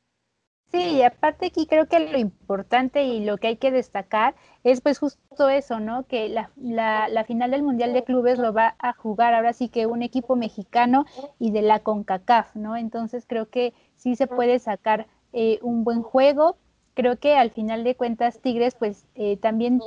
Sí, 0.70 0.96
y 0.96 1.02
aparte 1.02 1.46
aquí 1.46 1.66
creo 1.66 1.86
que 1.86 1.98
lo 1.98 2.18
importante 2.18 3.02
y 3.02 3.24
lo 3.24 3.38
que 3.38 3.46
hay 3.46 3.56
que 3.56 3.70
destacar 3.70 4.34
es 4.64 4.82
pues 4.82 4.98
justo 4.98 5.48
eso, 5.48 5.80
¿no? 5.80 6.06
Que 6.06 6.28
la, 6.28 6.50
la, 6.56 7.24
final 7.24 7.52
del 7.52 7.62
Mundial 7.62 7.94
de 7.94 8.04
Clubes 8.04 8.38
lo 8.38 8.52
va 8.52 8.76
a 8.78 8.92
jugar 8.92 9.32
ahora 9.32 9.54
sí 9.54 9.70
que 9.70 9.86
un 9.86 10.02
equipo 10.02 10.36
mexicano 10.36 11.06
y 11.38 11.52
de 11.52 11.62
la 11.62 11.80
CONCACAF, 11.80 12.54
¿no? 12.54 12.76
Entonces 12.76 13.24
creo 13.26 13.48
que 13.48 13.72
sí 13.96 14.14
se 14.14 14.26
puede 14.26 14.58
sacar 14.58 15.06
eh, 15.32 15.58
un 15.62 15.84
buen 15.84 16.02
juego. 16.02 16.56
Creo 16.94 17.16
que 17.18 17.36
al 17.36 17.50
final 17.50 17.84
de 17.84 17.94
cuentas 17.94 18.40
Tigres 18.40 18.74
pues 18.74 19.06
eh, 19.14 19.36
también 19.36 19.80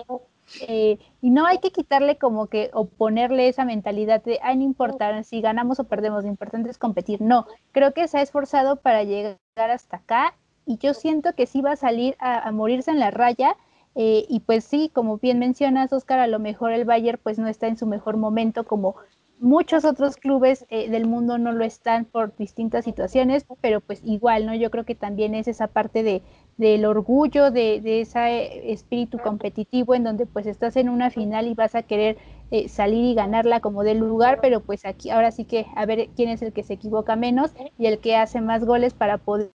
eh, 0.60 0.99
y 1.21 1.30
no 1.30 1.45
hay 1.45 1.60
que 1.60 1.71
quitarle 1.71 2.17
como 2.17 2.47
que 2.47 2.71
o 2.73 2.86
ponerle 2.86 3.47
esa 3.47 3.65
mentalidad 3.65 4.23
de, 4.23 4.39
ay, 4.41 4.58
no 4.58 4.63
importa 4.63 5.23
si 5.23 5.41
ganamos 5.41 5.80
o 5.80 5.86
perdemos, 5.86 6.23
lo 6.23 6.30
importante 6.30 6.69
es 6.69 6.77
competir. 6.77 7.21
No, 7.21 7.47
creo 7.71 7.93
que 7.93 8.08
se 8.08 8.17
ha 8.17 8.21
esforzado 8.21 8.77
para 8.77 9.04
llegar 9.04 9.39
hasta 9.56 9.97
acá 9.97 10.36
y 10.65 10.77
yo 10.77 10.93
siento 10.93 11.34
que 11.34 11.45
sí 11.45 11.62
va 11.62 11.73
a 11.73 11.77
salir 11.77 12.15
a, 12.19 12.51
morirse 12.51 12.91
en 12.91 12.99
la 12.99 13.12
raya. 13.12 13.56
Eh, 13.95 14.25
y 14.30 14.39
pues 14.41 14.63
sí, 14.63 14.89
como 14.93 15.17
bien 15.17 15.38
mencionas, 15.39 15.91
Oscar, 15.91 16.19
a 16.19 16.27
lo 16.27 16.39
mejor 16.39 16.71
el 16.71 16.86
Bayern 16.86 17.19
pues 17.21 17.38
no 17.38 17.47
está 17.47 17.67
en 17.67 17.77
su 17.77 17.86
mejor 17.86 18.15
momento 18.17 18.65
como 18.65 18.95
muchos 19.41 19.86
otros 19.86 20.17
clubes 20.17 20.65
eh, 20.69 20.89
del 20.89 21.08
mundo 21.08 21.38
no 21.39 21.51
lo 21.51 21.65
están 21.65 22.06
por 22.06 22.36
distintas 22.38 22.86
situaciones, 22.86 23.45
pero 23.60 23.82
pues 23.82 24.01
igual, 24.06 24.45
¿no? 24.45 24.54
Yo 24.54 24.69
creo 24.69 24.86
que 24.86 24.95
también 24.95 25.34
es 25.34 25.47
esa 25.47 25.67
parte 25.67 26.04
de, 26.04 26.21
del 26.58 26.86
orgullo, 26.86 27.49
de, 27.49 27.82
de 27.82 28.01
ese 28.01 28.71
espíritu 28.71 29.17
competitivo 29.17 29.95
en 29.95 30.04
donde 30.04 30.27
pues 30.27 30.45
estás 30.45 30.77
en 30.77 30.89
una 30.89 31.10
final 31.10 31.47
y 31.47 31.56
vas 31.56 31.73
a 31.73 31.82
querer 31.82 32.17
eh, 32.51 32.69
salir 32.69 33.12
y 33.12 33.15
ganarla 33.15 33.62
como 33.62 33.84
del 33.84 33.97
lugar, 33.97 34.39
pero 34.41 34.62
pues 34.62 34.86
aquí 34.86 35.10
ahora 35.10 35.32
sí 35.32 35.45
que 35.45 35.65
a 35.75 35.86
ver 35.86 36.10
quién 36.15 36.30
es 36.30 36.41
el 36.43 36.54
que 36.54 36.63
se 36.63 36.73
equivoca 36.73 37.15
menos 37.15 37.51
y 37.80 37.88
el 37.88 37.97
que 37.99 38.15
hace 38.15 38.41
más 38.41 38.63
goles 38.63 38.93
para 38.93 39.17
poder 39.17 39.51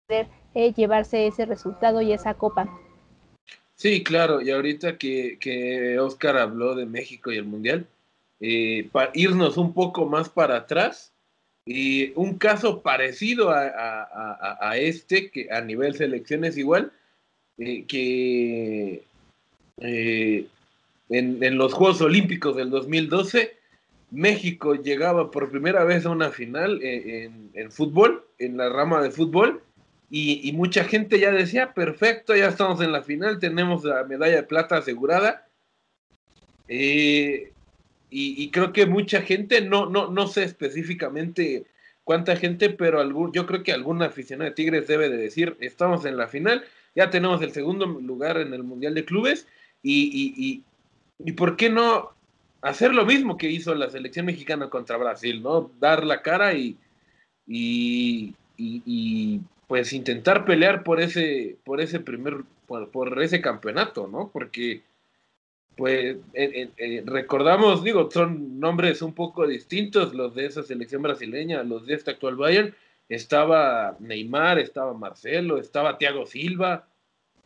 eh, 0.55 0.73
llevarse 0.73 1.27
ese 1.27 1.45
resultado 1.45 2.01
y 2.01 2.13
esa 2.13 2.35
copa. 2.35 2.69
Sí, 3.75 4.01
claro, 4.01 4.41
y 4.41 4.51
ahorita 4.51 4.97
que, 4.97 5.37
que 5.41 5.99
Oscar 5.99 6.37
habló 6.37 6.73
de 6.73 6.85
México 6.85 7.31
y 7.31 7.37
el 7.37 7.43
Mundial, 7.45 7.87
eh, 8.45 8.89
para 8.91 9.09
irnos 9.13 9.55
un 9.55 9.73
poco 9.73 10.05
más 10.05 10.27
para 10.27 10.57
atrás, 10.57 11.13
y 11.65 12.11
un 12.15 12.37
caso 12.37 12.81
parecido 12.81 13.51
a, 13.51 14.75
este, 14.75 15.31
que 15.31 15.49
a 15.49 15.61
nivel 15.61 15.95
selección 15.95 16.43
es 16.43 16.57
igual, 16.57 16.91
eh, 17.57 17.85
que 17.85 19.01
eh, 19.77 20.45
en, 21.07 21.57
los 21.57 21.73
Juegos 21.73 22.01
Olímpicos 22.01 22.57
del 22.57 22.69
2012, 22.69 23.55
México 24.11 24.75
llegaba 24.75 25.31
por 25.31 25.49
primera 25.49 25.85
vez 25.85 26.05
a 26.05 26.09
una 26.09 26.29
final 26.29 26.81
en, 26.83 27.71
fútbol, 27.71 28.25
en 28.39 28.57
la 28.57 28.67
rama 28.67 29.01
de 29.01 29.11
fútbol, 29.11 29.63
y, 30.09 30.51
mucha 30.51 30.83
gente 30.83 31.17
ya 31.17 31.31
decía, 31.31 31.73
perfecto, 31.73 32.35
ya 32.35 32.49
estamos 32.49 32.81
en 32.81 32.91
la 32.91 33.03
final, 33.03 33.39
tenemos 33.39 33.85
la 33.85 34.03
medalla 34.03 34.35
de 34.35 34.43
plata 34.43 34.79
asegurada. 34.79 35.47
Y, 38.15 38.51
creo 38.51 38.71
que 38.71 38.85
mucha 38.85 39.21
gente, 39.21 39.61
no, 39.61 39.87
no, 39.87 40.11
no 40.11 40.27
sé 40.27 40.43
específicamente 40.43 41.65
cuánta 42.03 42.35
gente, 42.35 42.69
pero 42.69 42.99
algún, 42.99 43.31
yo 43.31 43.45
creo 43.47 43.63
que 43.63 43.71
algún 43.71 44.03
aficionado 44.03 44.49
de 44.49 44.55
Tigres 44.55 44.87
debe 44.87 45.09
de 45.09 45.17
decir, 45.17 45.57
estamos 45.59 46.05
en 46.05 46.17
la 46.17 46.27
final, 46.27 46.63
ya 46.95 47.09
tenemos 47.09 47.41
el 47.41 47.51
segundo 47.51 47.87
lugar 47.87 48.37
en 48.37 48.53
el 48.53 48.63
Mundial 48.63 48.93
de 48.93 49.05
Clubes, 49.05 49.47
y, 49.81 50.33
y, 50.37 50.63
y, 51.25 51.31
por 51.33 51.57
qué 51.57 51.69
no 51.69 52.11
hacer 52.61 52.93
lo 52.93 53.05
mismo 53.05 53.37
que 53.37 53.49
hizo 53.49 53.73
la 53.73 53.89
selección 53.89 54.27
mexicana 54.27 54.69
contra 54.69 54.97
Brasil, 54.97 55.41
¿no? 55.41 55.71
Dar 55.79 56.05
la 56.05 56.21
cara 56.21 56.53
y, 56.53 56.77
y, 57.47 58.35
y, 58.57 59.41
pues 59.67 59.91
intentar 59.91 60.45
pelear 60.45 60.83
por 60.83 61.01
ese, 61.01 61.57
por 61.65 61.81
ese 61.81 61.99
primer, 61.99 62.43
por, 62.67 62.89
por 62.89 63.21
ese 63.23 63.41
campeonato, 63.41 64.07
¿no? 64.07 64.29
Porque 64.31 64.83
pues 65.75 66.17
recordamos, 67.05 67.83
digo, 67.83 68.09
son 68.11 68.59
nombres 68.59 69.01
un 69.01 69.13
poco 69.13 69.47
distintos 69.47 70.13
los 70.13 70.35
de 70.35 70.45
esa 70.45 70.63
selección 70.63 71.01
brasileña, 71.01 71.63
los 71.63 71.87
de 71.87 71.95
este 71.95 72.11
actual 72.11 72.35
Bayern. 72.35 72.75
Estaba 73.09 73.97
Neymar, 73.99 74.59
estaba 74.59 74.93
Marcelo, 74.93 75.57
estaba 75.57 75.97
Thiago 75.97 76.25
Silva, 76.25 76.87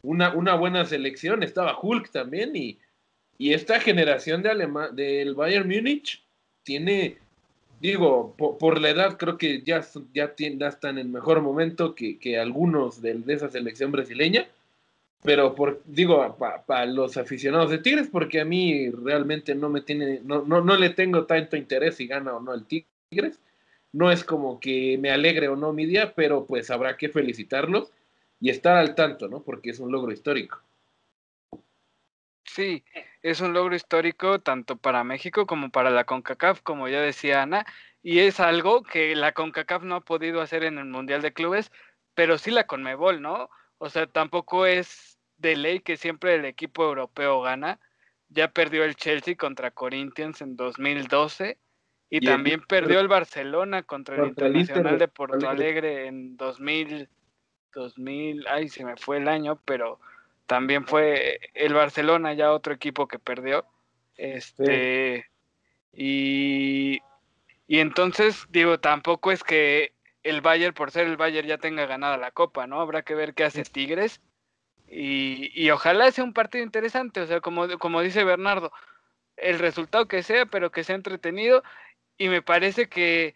una, 0.04 0.34
una 0.34 0.56
buena 0.56 0.86
selección, 0.86 1.42
estaba 1.42 1.78
Hulk 1.82 2.12
también 2.12 2.56
y, 2.56 2.80
y 3.38 3.54
esta 3.54 3.80
generación 3.80 4.44
de 4.44 4.50
del 4.94 5.36
Bayern 5.36 5.68
Múnich 5.68 6.24
tiene, 6.63 7.18
digo, 7.80 8.36
por, 8.38 8.80
la 8.80 8.90
edad 8.90 9.18
creo 9.18 9.38
que 9.38 9.62
ya, 9.63 9.86
ya, 10.13 10.34
ya 10.38 10.68
están 10.68 10.98
en 10.98 11.12
mejor 11.12 11.42
momento 11.42 11.96
que, 11.96 12.20
que 12.20 12.38
algunos 12.38 13.02
de, 13.02 13.16
de 13.16 13.34
esa 13.34 13.50
selección 13.50 13.92
brasileña 13.92 14.48
pero 15.23 15.56
por, 15.56 15.82
digo, 15.86 16.38
para 16.38 16.86
los 16.86 17.17
aficionados 17.17 17.69
de 17.69 17.80
Tigres, 17.80 18.08
porque 18.12 18.41
a 18.41 18.45
mí 18.45 18.89
realmente 18.89 19.56
no 19.56 19.69
me 19.69 19.82
tiene, 19.82 20.21
no, 20.23 20.43
no, 20.43 20.62
no 20.62 20.77
le 20.77 20.91
tengo 20.91 21.25
tanto 21.25 21.58
interés 21.58 21.95
si 21.95 22.08
gana 22.08 22.36
o 22.36 22.39
no 22.39 22.53
el 22.53 22.65
Tigres. 22.65 23.39
No 23.93 24.12
es 24.12 24.23
como 24.23 24.60
que 24.60 24.97
me 24.99 25.12
alegre 25.12 25.47
o 25.47 25.56
no 25.56 25.73
mi 25.73 25.86
día, 25.86 26.13
pero 26.13 26.45
pues 26.45 26.69
habrá 26.69 26.97
que 26.97 27.10
felicitarlos 27.10 27.91
y 28.39 28.49
estar 28.49 28.77
al 28.77 28.95
tanto, 28.95 29.27
¿no? 29.27 29.41
Porque 29.41 29.71
es 29.71 29.80
un 29.80 29.91
logro 29.91 30.12
histórico. 30.12 30.62
Sí, 32.43 32.84
es 33.21 33.41
un 33.41 33.53
logro 33.53 33.75
histórico 33.75 34.39
tanto 34.39 34.77
para 34.77 35.03
México 35.03 35.45
como 35.45 35.69
para 35.69 35.89
la 35.89 36.06
CONCACAF, 36.06 36.62
como 36.62 36.88
ya 36.88 37.01
decía 37.01 37.41
Ana, 37.41 37.65
y 38.03 38.19
es 38.19 38.39
algo 38.39 38.84
que 38.84 39.15
la 39.15 39.34
CONCACAF 39.34 39.84
no 39.84 39.95
ha 39.95 40.01
podido 40.01 40.41
hacer 40.41 40.63
en 40.63 40.77
el 40.77 40.86
Mundial 40.86 41.21
de 41.21 41.34
Clubes, 41.34 41.71
pero 42.13 42.38
sí 42.38 42.51
la 42.51 42.65
CONMEBOL, 42.65 43.21
¿no? 43.21 43.49
O 43.78 43.90
sea, 43.90 44.08
tampoco 44.08 44.66
es 44.66 45.18
de 45.38 45.56
ley 45.56 45.80
que 45.80 45.98
siempre 45.98 46.36
el 46.36 46.46
equipo 46.46 46.84
europeo 46.84 47.42
gana. 47.42 47.80
Ya 48.30 48.52
perdió 48.52 48.84
el 48.84 48.96
Chelsea 48.96 49.36
contra 49.36 49.72
Corinthians 49.72 50.42
en 50.42 50.56
2012 50.56 51.58
y, 52.10 52.22
también 52.22 52.62
perdió 52.62 53.00
el 53.00 53.08
Barcelona 53.08 53.84
contra, 53.84 54.16
el 54.16 54.30
Internacional 54.30 54.98
de 54.98 55.08
Porto 55.08 55.50
Alegre 55.50 56.08
en 56.08 56.38
2000, 56.38 57.10
2000, 57.74 58.46
ay, 58.50 58.70
se 58.70 58.86
me 58.86 58.96
fue 58.96 59.18
el 59.18 59.28
año, 59.28 59.60
pero 59.66 60.00
también 60.46 60.86
fue 60.86 61.40
el 61.54 61.74
Barcelona 61.74 62.34
ya 62.34 62.54
otro 62.54 62.74
equipo 62.74 63.08
que 63.08 63.20
perdió. 63.20 63.66
Este 64.16 65.30
y 65.94 67.02
y 67.68 67.80
entonces 67.80 68.48
digo, 68.50 68.80
tampoco 68.80 69.32
es 69.32 69.44
que 69.44 69.94
el 70.30 70.42
Bayern, 70.42 70.74
por 70.74 70.92
ser 70.92 71.08
el 71.08 71.18
Bayern, 71.18 71.48
ya 71.48 71.58
tenga 71.58 71.86
ganada 71.86 72.18
la 72.18 72.32
copa, 72.32 72.68
¿no? 72.68 72.82
Habrá 72.82 73.04
que 73.04 73.16
ver 73.16 73.34
qué 73.34 73.46
hace 73.46 73.63
Tigres. 73.63 74.22
Y, 74.88 75.52
y, 75.54 75.70
ojalá 75.72 76.12
sea 76.12 76.24
un 76.24 76.34
partido 76.34 76.63
interesante, 76.63 77.22
o 77.22 77.28
sea, 77.28 77.42
como, 77.42 77.68
como 77.80 78.02
dice 78.02 78.24
Bernardo, 78.24 78.72
el 79.36 79.60
resultado 79.60 80.08
que 80.08 80.24
sea, 80.24 80.46
pero 80.46 80.72
que 80.72 80.84
sea 80.84 80.96
entretenido. 80.96 81.63
Y 82.18 82.30
me 82.30 82.42
parece 82.42 82.90
que 82.90 83.36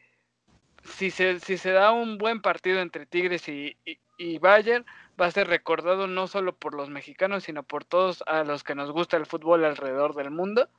si 0.84 1.12
se, 1.12 1.40
si 1.40 1.58
se 1.58 1.72
da 1.72 1.92
un 1.92 2.18
buen 2.18 2.42
partido 2.42 2.82
entre 2.82 3.06
Tigres 3.06 3.48
y, 3.50 3.78
y, 4.18 4.38
Bayern, 4.40 4.86
va 5.20 5.28
a 5.28 5.32
ser 5.32 5.48
recordado 5.48 6.08
no 6.08 6.28
solo 6.28 6.56
por 6.56 6.74
los 6.74 6.90
mexicanos, 6.90 7.44
sino 7.44 7.64
por 7.64 7.86
todos 7.86 8.24
a 8.28 8.44
los 8.44 8.64
que 8.64 8.76
nos 8.76 8.92
gusta 8.92 9.18
el 9.18 9.26
fútbol 9.26 9.66
alrededor 9.66 10.16
del 10.16 10.32
mundo. 10.32 10.70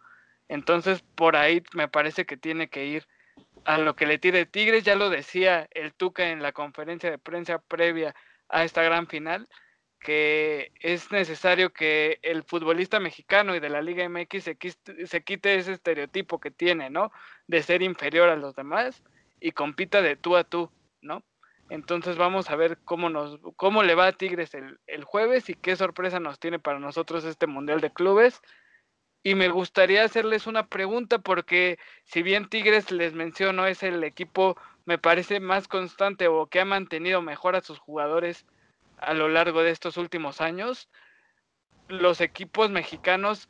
Entonces, 0.48 1.02
por 1.14 1.36
ahí 1.36 1.62
me 1.74 1.88
parece 1.88 2.26
que 2.26 2.36
tiene 2.36 2.68
que 2.68 2.86
ir 2.86 3.06
a 3.64 3.78
lo 3.78 3.96
que 3.96 4.06
le 4.06 4.18
tire 4.18 4.46
Tigres. 4.46 4.84
Ya 4.84 4.94
lo 4.94 5.10
decía 5.10 5.68
el 5.72 5.94
Tuca 5.94 6.30
en 6.30 6.42
la 6.42 6.52
conferencia 6.52 7.10
de 7.10 7.18
prensa 7.18 7.58
previa 7.60 8.14
a 8.48 8.64
esta 8.64 8.82
gran 8.82 9.06
final, 9.06 9.48
que 10.00 10.72
es 10.80 11.10
necesario 11.12 11.72
que 11.72 12.18
el 12.22 12.42
futbolista 12.42 13.00
mexicano 13.00 13.54
y 13.54 13.60
de 13.60 13.70
la 13.70 13.82
Liga 13.82 14.08
MX 14.08 14.44
se, 14.44 14.58
se 15.06 15.22
quite 15.22 15.54
ese 15.54 15.72
estereotipo 15.72 16.40
que 16.40 16.50
tiene, 16.50 16.90
¿no? 16.90 17.12
De 17.46 17.62
ser 17.62 17.82
inferior 17.82 18.28
a 18.28 18.36
los 18.36 18.54
demás 18.54 19.02
y 19.40 19.52
compita 19.52 20.02
de 20.02 20.16
tú 20.16 20.36
a 20.36 20.44
tú, 20.44 20.70
¿no? 21.00 21.22
Entonces 21.70 22.16
vamos 22.16 22.50
a 22.50 22.56
ver 22.56 22.78
cómo 22.84 23.08
nos, 23.08 23.40
cómo 23.56 23.82
le 23.82 23.94
va 23.94 24.08
a 24.08 24.12
Tigres 24.12 24.52
el, 24.54 24.78
el 24.86 25.04
jueves 25.04 25.48
y 25.48 25.54
qué 25.54 25.74
sorpresa 25.76 26.20
nos 26.20 26.38
tiene 26.38 26.58
para 26.58 26.78
nosotros 26.78 27.24
este 27.24 27.46
Mundial 27.46 27.80
de 27.80 27.92
Clubes. 27.92 28.42
Y 29.22 29.34
me 29.34 29.48
gustaría 29.48 30.04
hacerles 30.04 30.46
una 30.46 30.66
pregunta 30.66 31.18
porque 31.18 31.78
si 32.04 32.22
bien 32.22 32.48
Tigres 32.48 32.90
les 32.90 33.14
menciono 33.14 33.66
es 33.66 33.82
el 33.82 34.02
equipo 34.02 34.56
me 34.84 34.98
parece 34.98 35.38
más 35.38 35.68
constante 35.68 36.26
o 36.28 36.46
que 36.46 36.60
ha 36.60 36.64
mantenido 36.64 37.22
mejor 37.22 37.54
a 37.54 37.60
sus 37.60 37.78
jugadores 37.78 38.46
a 38.98 39.14
lo 39.14 39.28
largo 39.28 39.62
de 39.62 39.70
estos 39.70 39.96
últimos 39.96 40.40
años, 40.40 40.88
los 41.88 42.20
equipos 42.20 42.70
mexicanos 42.70 43.48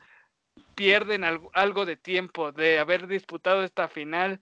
pierden 0.74 1.24
algo, 1.24 1.86
de 1.86 1.96
tiempo 1.96 2.52
de 2.52 2.78
haber 2.78 3.06
disputado 3.06 3.62
esta 3.62 3.88
final 3.88 4.40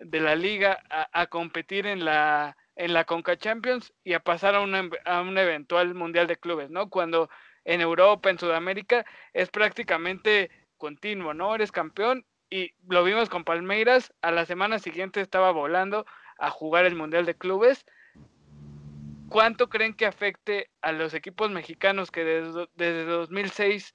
de 0.00 0.20
la 0.20 0.34
liga 0.34 0.82
a, 0.90 1.26
competir 1.26 1.86
en 1.86 2.04
la 2.04 2.56
en 2.76 2.92
la 2.92 3.04
Conca 3.04 3.36
Champions 3.36 3.92
y 4.04 4.12
a 4.12 4.20
pasar 4.20 4.54
a, 4.54 4.58
a 4.58 5.20
un 5.20 5.38
eventual 5.38 5.94
mundial 5.94 6.26
de 6.28 6.36
clubes, 6.36 6.70
¿no? 6.70 6.90
Cuando 6.90 7.28
en 7.68 7.80
Europa, 7.80 8.30
en 8.30 8.38
Sudamérica, 8.38 9.04
es 9.32 9.50
prácticamente 9.50 10.50
continuo, 10.76 11.34
¿no? 11.34 11.54
Eres 11.54 11.70
campeón 11.70 12.24
y 12.50 12.72
lo 12.88 13.04
vimos 13.04 13.28
con 13.28 13.44
Palmeiras, 13.44 14.12
a 14.22 14.30
la 14.30 14.46
semana 14.46 14.78
siguiente 14.78 15.20
estaba 15.20 15.50
volando 15.52 16.06
a 16.38 16.50
jugar 16.50 16.86
el 16.86 16.94
Mundial 16.94 17.26
de 17.26 17.36
Clubes 17.36 17.84
¿cuánto 19.28 19.68
creen 19.68 19.94
que 19.94 20.06
afecte 20.06 20.70
a 20.80 20.92
los 20.92 21.14
equipos 21.14 21.50
mexicanos 21.50 22.10
que 22.10 22.24
desde, 22.24 23.04
2006 23.04 23.94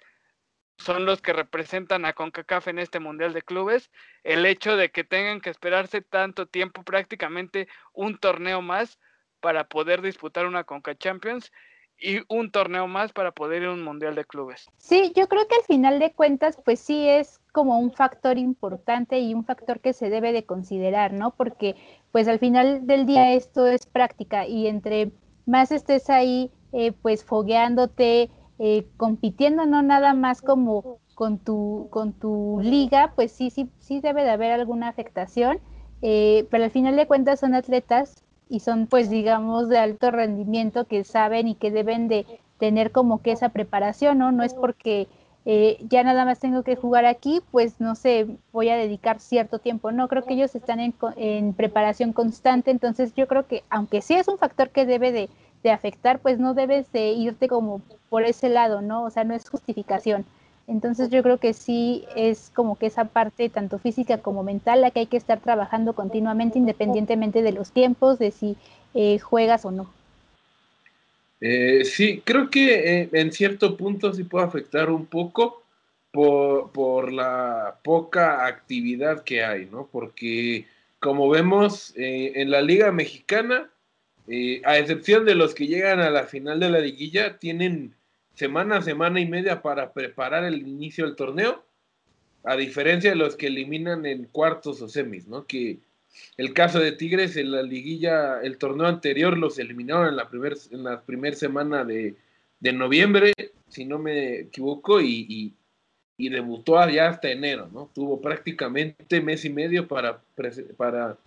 son 0.78 1.06
los 1.06 1.22
que 1.22 1.34
representan 1.34 2.06
a 2.06 2.14
CONCACAF 2.14 2.68
en 2.68 2.80
este 2.80 3.00
Mundial 3.00 3.34
de 3.34 3.42
Clubes, 3.42 3.92
el 4.24 4.46
hecho 4.46 4.76
de 4.76 4.90
que 4.90 5.04
tengan 5.04 5.40
que 5.40 5.50
esperarse 5.50 6.02
tanto 6.02 6.48
tiempo, 6.48 6.84
prácticamente 6.84 7.68
un 7.94 8.18
torneo 8.18 8.62
más 8.62 9.00
para 9.40 9.68
poder 9.68 10.02
disputar 10.02 10.46
una 10.46 10.64
CONCA 10.64 10.96
Champions 10.96 11.52
y 12.00 12.20
un 12.28 12.52
torneo 12.52 12.88
más 12.88 13.14
para 13.14 13.32
poder 13.32 13.64
ir 13.64 13.70
a 13.70 13.74
un 13.74 13.84
Mundial 13.84 14.16
de 14.16 14.26
Clubes. 14.26 14.70
Sí, 14.78 15.14
yo 15.16 15.28
creo 15.28 15.48
que 15.48 15.56
al 15.56 15.64
final 15.64 16.00
de 16.00 16.12
cuentas, 16.12 16.60
pues 16.64 16.80
sí 16.80 17.08
es 17.08 17.40
como 17.52 17.80
un 17.80 17.92
factor 17.92 18.38
importante 18.38 19.20
y 19.20 19.34
un 19.34 19.46
factor 19.46 19.80
que 19.80 19.94
se 19.94 20.10
debe 20.10 20.34
de 20.34 20.46
considerar, 20.46 21.14
¿no? 21.14 21.32
Porque 21.32 21.76
pues 22.12 22.28
al 22.28 22.40
final 22.40 22.86
del 22.88 23.06
día 23.06 23.34
esto 23.34 23.68
es 23.68 23.86
práctica 23.86 24.48
y 24.48 24.68
entre 24.68 25.12
más 25.46 25.72
estés 25.72 26.10
ahí 26.10 26.52
eh, 26.72 26.92
pues 26.92 27.24
fogueándote, 27.24 28.32
eh, 28.60 28.88
compitiendo, 28.98 29.66
no 29.66 29.82
nada 29.82 30.14
más 30.14 30.42
como 30.42 31.00
con 31.14 31.38
tu, 31.38 31.88
con 31.92 32.14
tu 32.14 32.60
liga, 32.62 33.14
pues 33.16 33.32
sí, 33.32 33.50
sí, 33.50 33.70
sí 33.80 34.00
debe 34.00 34.24
de 34.24 34.32
haber 34.32 34.52
alguna 34.52 34.88
afectación, 34.88 35.60
eh, 36.02 36.48
pero 36.50 36.64
al 36.64 36.72
final 36.72 36.96
de 36.96 37.08
cuentas 37.08 37.40
son 37.40 37.54
atletas 37.54 38.24
y 38.50 38.60
son 38.60 38.88
pues 38.88 39.10
digamos 39.10 39.70
de 39.70 39.78
alto 39.80 40.12
rendimiento 40.12 40.86
que 40.86 41.04
saben 41.04 41.48
y 41.48 41.56
que 41.56 41.72
deben 41.72 42.08
de 42.08 42.26
tener 42.60 42.92
como 42.92 43.22
que 43.22 43.32
esa 43.32 43.50
preparación, 43.50 44.20
¿no? 44.20 44.32
No 44.32 44.44
es 44.44 44.54
porque 44.54 45.08
ya 45.46 46.04
nada 46.04 46.24
más 46.26 46.40
tengo 46.40 46.64
que 46.64 46.76
jugar 46.76 47.06
aquí, 47.06 47.42
pues 47.52 47.80
no 47.82 47.96
sé, 47.96 48.28
voy 48.54 48.70
a 48.70 48.78
dedicar 48.78 49.20
cierto 49.20 49.60
tiempo. 49.60 49.92
No, 49.92 50.08
creo 50.08 50.24
que 50.24 50.34
ellos 50.36 50.56
están 50.56 50.80
en, 50.80 50.94
en 51.18 51.54
preparación 51.54 52.14
constante, 52.14 52.72
entonces 52.72 53.14
yo 53.14 53.28
creo 53.28 53.46
que 53.48 53.64
aunque 53.70 54.02
sí 54.02 54.14
es 54.14 54.28
un 54.28 54.38
factor 54.38 54.70
que 54.70 54.86
debe 54.86 55.12
de, 55.12 55.30
de 55.64 55.72
afectar, 55.72 56.20
pues 56.20 56.40
no 56.40 56.54
debes 56.54 56.92
de 56.92 57.12
irte 57.12 57.48
como 57.48 57.82
por 58.10 58.24
ese 58.24 58.50
lado, 58.50 58.82
¿no? 58.82 59.04
O 59.04 59.10
sea, 59.10 59.24
no 59.26 59.34
es 59.34 59.50
justificación. 59.50 60.26
Entonces 60.68 61.10
yo 61.10 61.22
creo 61.24 61.38
que 61.38 61.54
sí 61.54 62.06
es 62.16 62.52
como 62.54 62.78
que 62.78 62.86
esa 62.86 63.06
parte 63.06 63.50
tanto 63.50 63.80
física 63.80 64.20
como 64.20 64.44
mental 64.44 64.82
la 64.82 64.92
que 64.92 65.02
hay 65.02 65.06
que 65.08 65.18
estar 65.18 65.40
trabajando 65.40 65.94
continuamente 65.94 66.58
independientemente 66.58 67.42
de 67.42 67.52
los 67.52 67.72
tiempos, 67.72 68.18
de 68.20 68.32
si 68.32 68.56
eh, 68.94 69.20
juegas 69.20 69.66
o 69.66 69.72
no. 69.72 69.92
Eh, 71.42 71.84
sí, 71.84 72.22
creo 72.24 72.50
que 72.50 73.02
eh, 73.02 73.10
en 73.12 73.34
cierto 73.34 73.76
punto 73.76 74.14
sí 74.14 74.24
puede 74.24 74.46
afectar 74.46 74.90
un 74.90 75.06
poco 75.06 75.64
por, 76.12 76.72
por, 76.72 77.12
la 77.12 77.80
poca 77.84 78.46
actividad 78.46 79.24
que 79.24 79.44
hay, 79.44 79.66
¿no? 79.66 79.90
Porque 79.92 80.66
como 81.00 81.28
vemos 81.28 81.92
en 81.98 82.50
la 82.50 82.62
Liga 82.62 82.94
Mexicana, 82.94 83.70
eh, 84.28 84.62
a 84.64 84.78
excepción 84.78 85.26
de 85.26 85.36
los 85.36 85.54
que 85.54 85.68
llegan 85.68 86.00
a 86.00 86.10
la 86.10 86.24
final 86.24 86.60
de 86.60 86.70
la 86.70 86.80
liguilla, 86.80 87.38
tienen 87.40 87.94
semana, 88.34 88.82
semana 88.82 89.20
y 89.20 89.28
media 89.28 89.62
para 89.62 89.94
preparar 89.94 90.44
el 90.44 90.68
inicio 90.68 91.06
del 91.06 91.16
torneo, 91.16 91.64
a 92.44 92.56
diferencia 92.56 93.12
de 93.12 93.16
los 93.16 93.36
que 93.36 93.48
eliminan 93.48 94.06
en 94.06 94.26
cuartos 94.26 94.82
o 94.82 94.90
semis, 94.90 95.28
¿no? 95.28 95.46
Que 95.46 95.80
el 96.38 96.54
caso 96.54 96.80
de 96.80 96.92
Tigres 96.92 97.38
en 97.38 97.52
la 97.52 97.64
liguilla, 97.64 98.42
el 98.42 98.58
torneo 98.58 98.88
anterior 98.88 99.38
los 99.38 99.58
eliminaron 99.60 100.10
en 100.10 100.16
la 100.16 100.30
primera 100.30 100.56
en 100.72 100.84
la 100.84 101.02
primer 101.02 101.36
semana 101.36 101.84
de, 101.84 102.16
noviembre, 102.62 103.34
si 103.68 103.86
no 103.86 104.00
me 104.00 104.42
equivoco, 104.42 105.02
y, 105.02 105.56
debutó 106.18 106.80
allá 106.80 107.10
hasta 107.10 107.30
enero, 107.30 107.70
¿no? 107.74 107.90
Tuvo 107.94 108.22
prácticamente 108.22 109.20
mes 109.20 109.44
y 109.44 109.50
medio 109.50 109.90
para, 109.90 110.22
para 110.78 111.18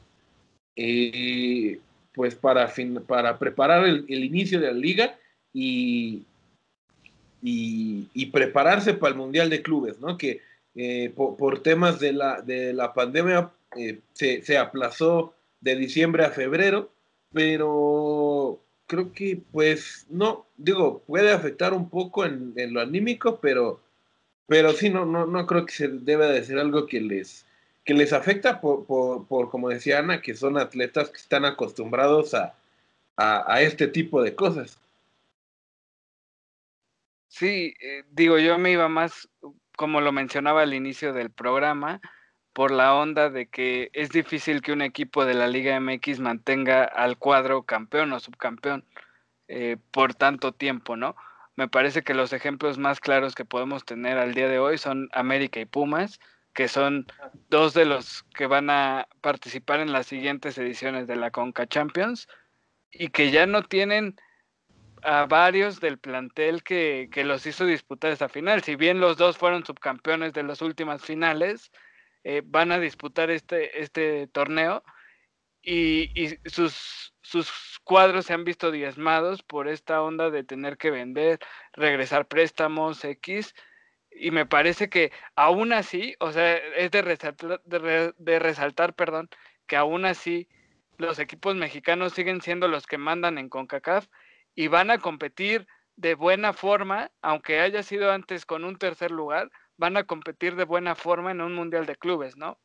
eh, 0.74 1.78
pues 2.14 2.34
para, 2.34 2.72
para 3.06 3.38
preparar 3.38 3.86
el, 3.86 4.06
inicio 4.08 4.58
de 4.58 4.66
la 4.68 4.72
liga 4.72 5.18
y, 5.52 6.24
y, 7.48 8.26
prepararse 8.26 8.94
para 8.94 9.12
el 9.12 9.18
Mundial 9.18 9.50
de 9.50 9.62
Clubes, 9.62 10.00
¿no? 10.00 10.18
Que 10.18 10.40
eh, 10.74 11.12
por, 11.14 11.62
temas 11.62 12.00
de 12.00 12.12
la, 12.12 12.42
de 12.42 12.72
la 12.72 12.92
pandemia 12.92 13.50
eh, 13.76 14.00
se, 14.12 14.59
aplazó 14.59 15.32
de 15.61 15.76
diciembre 15.76 16.24
a 16.24 16.30
febrero, 16.30 16.90
pero 17.32 18.61
creo 18.87 19.12
que 19.12 19.40
pues 19.52 20.06
no, 20.11 20.46
digo, 20.56 21.02
puede 21.06 21.32
afectar 21.32 21.72
un 21.72 21.88
poco 21.88 22.24
en, 22.24 22.54
lo 22.72 22.80
anímico, 22.80 23.38
pero, 23.40 23.80
pero 24.46 24.72
sí, 24.72 24.90
no, 24.90 25.06
no, 25.06 25.26
no 25.26 25.46
creo 25.46 25.66
que 25.66 25.72
se 25.72 25.88
deba 25.88 26.26
de 26.26 26.44
ser 26.44 26.59
algo 26.59 26.87
que 26.87 27.00
les, 27.00 27.46
que 27.85 27.94
les 27.94 28.12
afecta 28.12 28.61
por, 28.61 28.87
por, 28.87 29.50
como 29.50 29.68
decía 29.68 30.00
Ana, 30.00 30.20
que 30.20 30.35
son 30.35 30.59
atletas 30.59 31.11
que 31.11 31.18
están 31.18 31.44
acostumbrados 31.44 32.35
a, 32.35 32.54
a, 33.16 33.62
este 33.62 33.87
tipo 33.87 34.22
de 34.22 34.35
cosas. 34.35 34.78
Sí, 37.28 37.74
eh, 37.80 38.04
digo, 38.10 38.38
yo 38.38 38.58
me 38.58 38.70
iba 38.72 38.88
más, 38.88 39.28
como 39.76 40.00
lo 40.00 40.12
mencionaba 40.12 40.62
al 40.62 40.74
inicio 40.74 41.12
del 41.12 41.30
programa, 41.30 42.00
por 42.52 42.70
la 42.70 42.94
onda 42.94 43.28
de 43.28 43.48
que 43.48 43.90
es 43.92 44.08
difícil 44.10 44.62
que 44.62 44.72
un 44.72 44.80
equipo 44.80 45.26
de 45.26 45.34
la 45.34 45.46
Liga 45.46 45.78
MX 45.78 46.20
mantenga 46.20 46.84
al 46.84 47.18
cuadro 47.18 47.64
campeón 47.64 48.12
o 48.14 48.20
subcampeón 48.20 48.84
eh, 49.48 49.76
por 49.90 50.14
tanto 50.14 50.52
tiempo, 50.52 50.96
¿no? 50.96 51.16
Me 51.56 51.68
parece 51.68 52.02
que 52.02 52.14
los 52.14 52.32
ejemplos 52.32 52.78
más 52.78 53.00
claros 53.00 53.34
que 53.34 53.44
podemos 53.44 53.84
tener 53.84 54.18
al 54.18 54.34
día 54.34 54.48
de 54.48 54.58
hoy 54.58 54.78
son 54.78 55.08
América 55.12 55.60
y 55.60 55.66
Pumas, 55.66 56.18
que 56.54 56.68
son 56.68 57.06
dos 57.50 57.74
de 57.74 57.84
los 57.84 58.22
que 58.34 58.46
van 58.46 58.70
a 58.70 59.06
participar 59.20 59.80
en 59.80 59.92
las 59.92 60.06
siguientes 60.06 60.56
ediciones 60.56 61.06
de 61.06 61.16
la 61.16 61.30
Conca 61.30 61.66
Champions 61.66 62.26
y 62.90 63.08
que 63.08 63.30
ya 63.30 63.46
no 63.46 63.62
tienen 63.62 64.16
a 65.06 65.26
varios 65.26 65.80
del 65.80 65.98
plantel 65.98 66.62
que, 66.62 67.08
los 67.24 67.46
hizo 67.46 67.64
disputar 67.64 68.12
esta 68.12 68.28
final. 68.28 68.62
Si 68.62 68.76
bien 68.76 69.00
los 69.00 69.16
dos 69.16 69.38
fueron 69.38 69.64
subcampeones 69.64 70.32
de 70.32 70.42
las 70.42 70.62
últimas 70.62 71.02
finales, 71.02 71.70
eh, 72.24 72.42
van 72.44 72.72
a 72.72 72.80
disputar 72.80 73.30
este, 73.30 73.80
este 73.80 74.26
torneo 74.26 74.82
y, 75.62 76.10
y, 76.20 76.38
sus, 76.48 77.14
sus 77.22 77.80
cuadros 77.84 78.26
se 78.26 78.34
han 78.34 78.44
visto 78.44 78.70
diezmados 78.72 79.42
por 79.42 79.68
esta 79.68 80.02
onda 80.02 80.30
de 80.30 80.42
tener 80.42 80.76
que 80.76 80.90
vender, 80.90 81.38
regresar 81.72 82.26
préstamos 82.26 83.04
X 83.04 83.54
y 84.18 84.30
me 84.30 84.46
parece 84.46 84.88
que 84.88 85.12
aún 85.36 85.72
así, 85.72 86.16
o 86.20 86.32
sea, 86.32 86.56
es 86.56 86.90
de 86.90 87.02
resaltar, 87.02 87.60
de, 87.64 88.38
resaltar, 88.38 88.94
perdón, 88.94 89.28
que 89.66 89.76
aún 89.76 90.04
así 90.04 90.48
los 90.98 91.18
equipos 91.18 91.54
mexicanos 91.54 92.14
siguen 92.14 92.40
siendo 92.40 92.68
los 92.68 92.86
que 92.86 92.98
mandan 92.98 93.38
en 93.38 93.48
CONCACAF 93.48 94.08
y 94.56 94.66
van 94.66 94.90
a 94.90 94.98
competir 94.98 95.68
de 95.94 96.14
buena 96.14 96.52
forma, 96.52 97.10
aunque 97.22 97.60
haya 97.60 97.82
sido 97.82 98.10
antes 98.10 98.44
con 98.44 98.64
un 98.64 98.76
tercer 98.76 99.10
lugar, 99.10 99.50
van 99.76 99.96
a 99.96 100.04
competir 100.04 100.56
de 100.56 100.64
buena 100.64 100.94
forma 100.94 101.30
en 101.30 101.40
un 101.40 101.54
mundial 101.54 101.86
de 101.86 101.96
clubes, 101.96 102.36
¿no? 102.36 102.58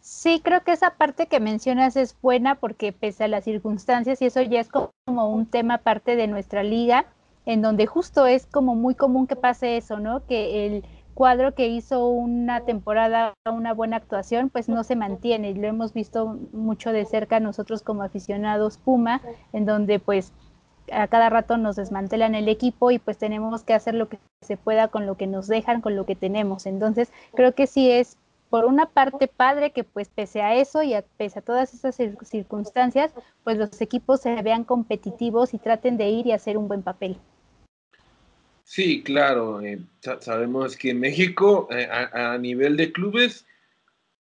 Sí, 0.00 0.40
creo 0.42 0.62
que 0.62 0.72
esa 0.72 0.96
parte 0.96 1.26
que 1.26 1.40
mencionas 1.40 1.96
es 1.96 2.16
buena 2.22 2.54
porque 2.54 2.92
pese 2.92 3.24
a 3.24 3.28
las 3.28 3.44
circunstancias, 3.44 4.22
y 4.22 4.26
eso 4.26 4.40
ya 4.42 4.60
es 4.60 4.68
como 4.68 4.92
un 5.04 5.46
tema 5.46 5.74
aparte 5.74 6.16
de 6.16 6.28
nuestra 6.28 6.62
liga, 6.62 7.06
en 7.46 7.62
donde 7.62 7.86
justo 7.86 8.26
es 8.26 8.46
como 8.46 8.74
muy 8.74 8.94
común 8.94 9.26
que 9.26 9.36
pase 9.36 9.76
eso, 9.76 9.98
¿no? 9.98 10.24
Que 10.26 10.66
el 10.66 10.84
cuadro 11.14 11.54
que 11.54 11.66
hizo 11.66 12.06
una 12.08 12.64
temporada, 12.64 13.34
una 13.44 13.74
buena 13.74 13.96
actuación, 13.96 14.50
pues 14.50 14.68
no 14.68 14.84
se 14.84 14.94
mantiene. 14.94 15.52
Lo 15.54 15.66
hemos 15.66 15.92
visto 15.92 16.38
mucho 16.52 16.92
de 16.92 17.04
cerca 17.04 17.40
nosotros 17.40 17.82
como 17.82 18.02
aficionados 18.04 18.78
Puma, 18.78 19.20
en 19.52 19.66
donde 19.66 19.98
pues 19.98 20.32
a 20.92 21.08
cada 21.08 21.30
rato 21.30 21.56
nos 21.56 21.76
desmantelan 21.76 22.34
el 22.34 22.48
equipo 22.48 22.90
y 22.90 22.98
pues 22.98 23.18
tenemos 23.18 23.62
que 23.62 23.74
hacer 23.74 23.94
lo 23.94 24.08
que 24.08 24.18
se 24.40 24.56
pueda 24.56 24.88
con 24.88 25.06
lo 25.06 25.16
que 25.16 25.26
nos 25.26 25.46
dejan, 25.46 25.80
con 25.80 25.96
lo 25.96 26.06
que 26.06 26.16
tenemos. 26.16 26.66
Entonces, 26.66 27.10
creo 27.34 27.54
que 27.54 27.66
sí 27.66 27.90
es 27.90 28.16
por 28.50 28.64
una 28.64 28.86
parte 28.86 29.28
padre 29.28 29.72
que 29.72 29.84
pues 29.84 30.08
pese 30.08 30.40
a 30.40 30.54
eso 30.54 30.82
y 30.82 30.94
a, 30.94 31.02
pese 31.16 31.40
a 31.40 31.42
todas 31.42 31.74
esas 31.74 31.96
circunstancias, 32.22 33.12
pues 33.44 33.58
los 33.58 33.80
equipos 33.80 34.20
se 34.20 34.40
vean 34.42 34.64
competitivos 34.64 35.54
y 35.54 35.58
traten 35.58 35.96
de 35.96 36.08
ir 36.08 36.26
y 36.26 36.32
hacer 36.32 36.56
un 36.56 36.68
buen 36.68 36.82
papel. 36.82 37.18
Sí, 38.64 39.02
claro. 39.02 39.62
Eh, 39.62 39.78
sabemos 40.20 40.76
que 40.76 40.92
México, 40.92 41.68
eh, 41.70 41.88
a, 41.90 42.36
nivel 42.38 42.76
de 42.76 42.92
clubes, 42.92 43.46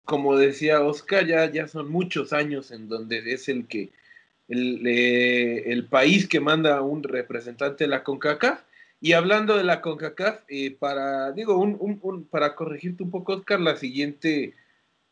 como 0.04 0.36
decía 0.36 0.80
Oscar, 0.80 1.26
ya, 1.26 1.50
ya 1.50 1.66
son 1.66 1.90
muchos 1.90 2.32
años 2.32 2.70
en 2.70 2.88
donde 2.88 3.18
es 3.32 3.48
el 3.48 3.66
que 3.66 3.90
el, 4.48 4.86
eh, 4.86 5.70
el 5.72 5.86
país 5.86 6.26
que 6.26 6.40
manda 6.40 6.80
un 6.82 7.02
representante 7.02 7.84
de 7.84 7.88
la 7.88 8.02
CONCACAF. 8.02 8.60
Y 9.00 9.12
hablando 9.12 9.56
de 9.56 9.64
la 9.64 9.80
CONCACAF, 9.80 10.42
para, 10.80 11.32
digo, 11.32 11.56
un, 11.58 11.76
un, 11.78 12.24
para 12.24 12.56
corregirte 12.56 13.04
un 13.04 13.10
poco, 13.10 13.34
Oscar, 13.34 13.60
la 13.60 13.76
siguiente 13.76 14.54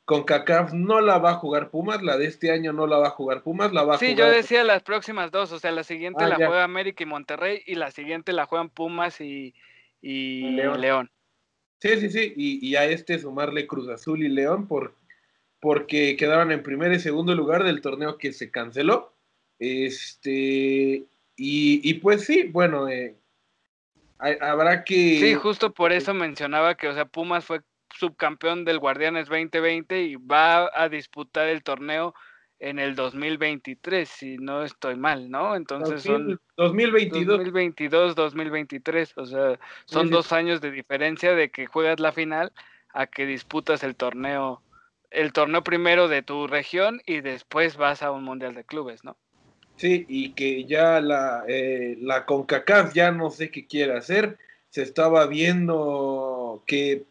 con 0.07 0.23
CACAF 0.23 0.73
no 0.73 1.01
la 1.01 1.19
va 1.19 1.33
a 1.33 1.35
jugar 1.35 1.69
Pumas, 1.71 2.01
la 2.01 2.17
de 2.17 2.27
este 2.27 2.53
año 2.53 2.73
no 2.73 2.87
la 2.87 2.97
va 2.97 3.09
a 3.09 3.11
jugar 3.11 3.43
Pumas, 3.43 3.73
la 3.73 3.83
va 3.83 3.97
a 3.97 3.99
sí, 3.99 4.13
jugar. 4.13 4.17
Sí, 4.17 4.23
yo 4.23 4.37
decía 4.37 4.65
las 4.65 4.85
próximas 4.85 5.33
dos, 5.33 5.51
o 5.51 5.59
sea, 5.59 5.73
la 5.73 5.83
siguiente 5.83 6.23
ah, 6.23 6.29
la 6.29 6.37
juega 6.37 6.63
América 6.63 7.03
y 7.03 7.07
Monterrey 7.07 7.63
y 7.67 7.75
la 7.75 7.91
siguiente 7.91 8.33
la 8.33 8.47
juegan 8.47 8.71
Pumas 8.71 9.21
y, 9.21 9.53
León. 10.01 11.11
Sí, 11.81 12.01
sí, 12.01 12.11
sí, 12.11 12.33
y, 12.37 12.77
a 12.77 12.85
este 12.85 13.19
sumarle 13.19 13.67
Cruz 13.67 13.89
Azul 13.89 14.23
y 14.23 14.29
León 14.29 14.69
por, 14.69 14.95
porque 15.61 16.17
quedaron 16.17 16.53
en 16.53 16.63
primer 16.63 16.93
y 16.93 17.01
segundo 17.01 17.35
lugar 17.35 17.65
del 17.65 17.81
torneo 17.81 18.17
que 18.17 18.33
se 18.33 18.53
canceló. 18.53 19.13
Este, 19.59 21.05
y, 21.37 21.95
pues 21.95 22.25
sí, 22.25 22.45
bueno, 22.45 22.89
eh, 22.89 23.17
habrá 24.19 24.85
que... 24.85 25.19
Sí, 25.21 25.35
justo 25.35 25.73
por 25.73 25.93
eso 25.93 26.15
mencionaba 26.15 26.77
que, 26.77 26.89
o 26.89 26.95
sea, 26.95 27.05
Pumas 27.05 27.45
fue 27.45 27.61
subcampeón 27.95 28.65
del 28.65 28.79
Guardianes 28.79 29.29
2020 29.29 30.03
y 30.03 30.17
va 30.17 30.71
a 30.75 30.89
disputar 30.89 31.49
el 31.49 31.63
torneo 31.63 32.15
en 32.59 32.79
el 32.79 32.95
2023, 32.95 34.09
si 34.09 34.39
no 34.39 34.65
estoy 34.65 34.97
mal, 34.97 35.31
¿no? 35.31 35.57
Entonces 35.57 36.03
son 36.03 36.41
2022. 36.57 37.27
2022, 37.27 38.15
2023, 38.15 39.13
o 39.19 39.27
sea, 39.27 39.59
son 39.85 40.11
dos 40.11 40.33
años 40.33 40.61
de 40.63 40.71
diferencia 40.71 41.35
de 41.35 41.51
que 41.51 41.67
juegas 41.67 42.01
la 42.01 42.13
final 42.13 42.53
a 42.95 43.07
que 43.07 43.27
disputas 43.27 43.83
el 43.83 43.95
torneo, 43.95 44.63
el 45.11 45.35
torneo 45.35 45.63
primero 45.63 46.09
de 46.09 46.23
tu 46.23 46.47
región 46.47 47.03
y 47.05 47.21
después 47.21 47.77
vas 47.77 48.03
a 48.03 48.11
un 48.11 48.25
mundial 48.25 48.55
de 48.55 48.65
clubes, 48.65 49.05
¿no? 49.05 49.19
Sí, 49.77 50.07
y 50.09 50.31
que 50.31 50.65
ya 50.65 51.01
la, 51.01 51.45
eh, 51.47 51.99
la 52.01 52.25
CONCACAF 52.25 52.95
ya 52.95 53.13
no 53.13 53.31
sé 53.31 53.51
qué 53.51 53.67
quiere 53.67 53.97
hacer, 53.97 54.39
se 54.71 54.83
estaba 54.83 55.27
viendo 55.27 56.63
que 56.67 57.05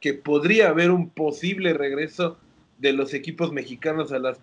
que 0.00 0.14
podría 0.14 0.68
haber 0.68 0.90
un 0.90 1.10
posible 1.10 1.72
regreso 1.72 2.36
de 2.78 2.92
los 2.92 3.14
equipos 3.14 3.52
mexicanos 3.52 4.12
a 4.12 4.18
las, 4.18 4.38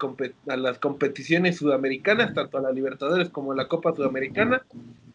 a 0.48 0.58
las 0.58 0.80
competiciones 0.80 1.58
sudamericanas, 1.58 2.34
tanto 2.34 2.58
a 2.58 2.62
la 2.62 2.72
Libertadores 2.72 3.30
como 3.30 3.52
a 3.52 3.56
la 3.56 3.68
Copa 3.68 3.96
Sudamericana, 3.96 4.66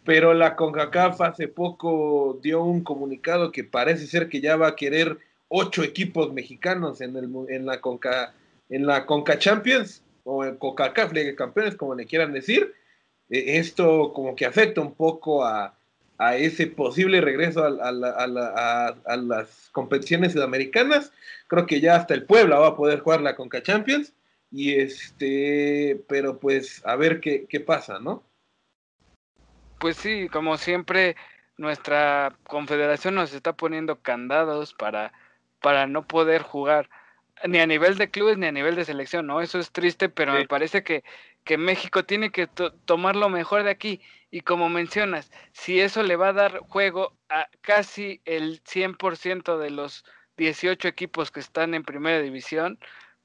pero 0.04 0.32
la 0.32 0.56
CONCACAF 0.56 1.20
hace 1.20 1.48
poco 1.48 2.38
dio 2.42 2.62
un 2.62 2.82
comunicado 2.82 3.52
que 3.52 3.64
parece 3.64 4.06
ser 4.06 4.28
que 4.28 4.40
ya 4.40 4.56
va 4.56 4.68
a 4.68 4.76
querer 4.76 5.18
ocho 5.48 5.82
equipos 5.82 6.32
mexicanos 6.32 7.00
en, 7.00 7.16
el, 7.16 7.28
en, 7.48 7.66
la, 7.66 7.80
Conca, 7.80 8.32
en 8.70 8.86
la 8.86 9.04
Conca 9.04 9.38
Champions 9.38 10.02
o 10.28 10.44
en 10.44 10.56
CONCACAF 10.56 11.12
Liga 11.12 11.28
de 11.28 11.34
Campeones, 11.34 11.74
como 11.74 11.94
le 11.94 12.06
quieran 12.06 12.32
decir. 12.32 12.74
E, 13.30 13.58
esto 13.58 14.12
como 14.12 14.36
que 14.36 14.44
afecta 14.44 14.82
un 14.82 14.94
poco 14.94 15.42
a, 15.44 15.74
a 16.18 16.36
ese 16.36 16.66
posible 16.66 17.22
regreso 17.22 17.64
a, 17.64 19.16
las 19.16 19.70
competiciones 19.72 20.32
sudamericanas. 20.34 21.12
Creo 21.46 21.66
que 21.66 21.80
ya 21.80 21.96
hasta 21.96 22.12
el 22.12 22.24
Puebla 22.24 22.58
va 22.58 22.68
a 22.68 22.76
poder 22.76 23.00
jugar 23.00 23.22
la 23.22 23.36
Conca 23.36 23.62
Champions. 23.62 24.12
Y 24.50 24.74
este, 24.74 26.02
pero 26.08 26.38
pues 26.38 26.84
a 26.86 26.96
ver 26.96 27.20
qué, 27.20 27.46
qué 27.48 27.60
pasa, 27.60 27.98
¿no? 27.98 28.22
Pues 29.78 29.96
sí, 29.96 30.28
como 30.28 30.56
siempre, 30.58 31.16
nuestra 31.56 32.36
confederación 32.44 33.14
nos 33.14 33.32
está 33.32 33.54
poniendo 33.54 34.00
candados 34.00 34.74
para, 34.74 35.12
para 35.60 35.86
no 35.86 36.06
poder 36.06 36.42
jugar 36.42 36.88
ni 37.46 37.58
a 37.58 37.66
nivel 37.66 37.96
de 37.98 38.10
clubes 38.10 38.38
ni 38.38 38.46
a 38.46 38.52
nivel 38.52 38.74
de 38.74 38.84
selección, 38.84 39.26
¿no? 39.26 39.40
Eso 39.40 39.58
es 39.58 39.70
triste, 39.72 40.08
pero 40.08 40.32
me 40.32 40.46
parece 40.46 40.82
que, 40.82 41.04
que 41.44 41.58
México 41.58 42.04
tiene 42.04 42.30
que 42.30 42.48
tomar 42.84 43.16
lo 43.16 43.28
mejor 43.28 43.62
de 43.62 43.70
aquí. 43.70 44.00
Y 44.30 44.42
como 44.42 44.68
mencionas, 44.68 45.30
si 45.52 45.80
eso 45.80 46.02
le 46.02 46.16
va 46.16 46.28
a 46.28 46.32
dar 46.34 46.58
juego 46.60 47.16
a 47.28 47.48
casi 47.60 48.20
el 48.24 48.62
100% 48.64 49.58
de 49.58 49.70
los 49.70 50.04
18 50.36 50.88
equipos 50.88 51.30
que 51.30 51.40
están 51.40 51.74
en 51.74 51.84
primera 51.84 52.20
división, 52.20 52.78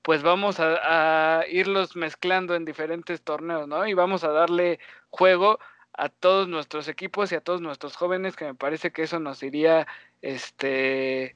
pues 0.04 0.22
vamos 0.22 0.58
a, 0.60 1.44
irlos 1.50 1.96
mezclando 1.96 2.56
en 2.56 2.66
diferentes 2.66 3.22
torneos, 3.24 3.68
¿no? 3.68 3.88
Y 3.88 3.94
vamos 3.94 4.24
a 4.24 4.30
darle 4.30 4.80
juego 5.10 5.60
a 5.94 6.10
todos 6.10 6.48
nuestros 6.50 6.88
equipos 6.90 7.32
y 7.32 7.36
a 7.36 7.42
todos 7.42 7.62
nuestros 7.62 7.96
jóvenes, 7.96 8.36
que 8.36 8.46
me 8.46 8.56
parece 8.56 8.92
que 8.92 9.04
eso 9.04 9.20
nos 9.20 9.42
iría, 9.44 9.88
este, 10.22 11.36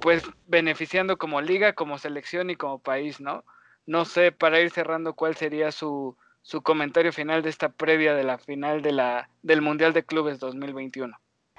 pues 0.00 0.24
beneficiando 0.46 1.16
como 1.16 1.40
liga, 1.40 1.74
como 1.74 1.98
selección 1.98 2.50
y 2.50 2.56
como 2.56 2.78
país, 2.78 3.20
¿no? 3.20 3.44
No 3.86 4.04
sé, 4.04 4.32
para 4.32 4.60
ir 4.60 4.70
cerrando, 4.70 5.14
cuál 5.14 5.36
sería 5.36 5.70
su, 5.72 6.16
su 6.42 6.62
comentario 6.62 7.12
final 7.12 7.42
de 7.42 7.50
esta 7.50 7.68
previa 7.68 8.14
de 8.14 8.24
la 8.24 8.38
final 8.38 8.82
de 8.82 8.92
la, 8.92 9.28
del 9.42 9.62
Mundial 9.62 9.92
de 9.92 10.04
Clubes 10.04 10.38
2021. 10.38 11.16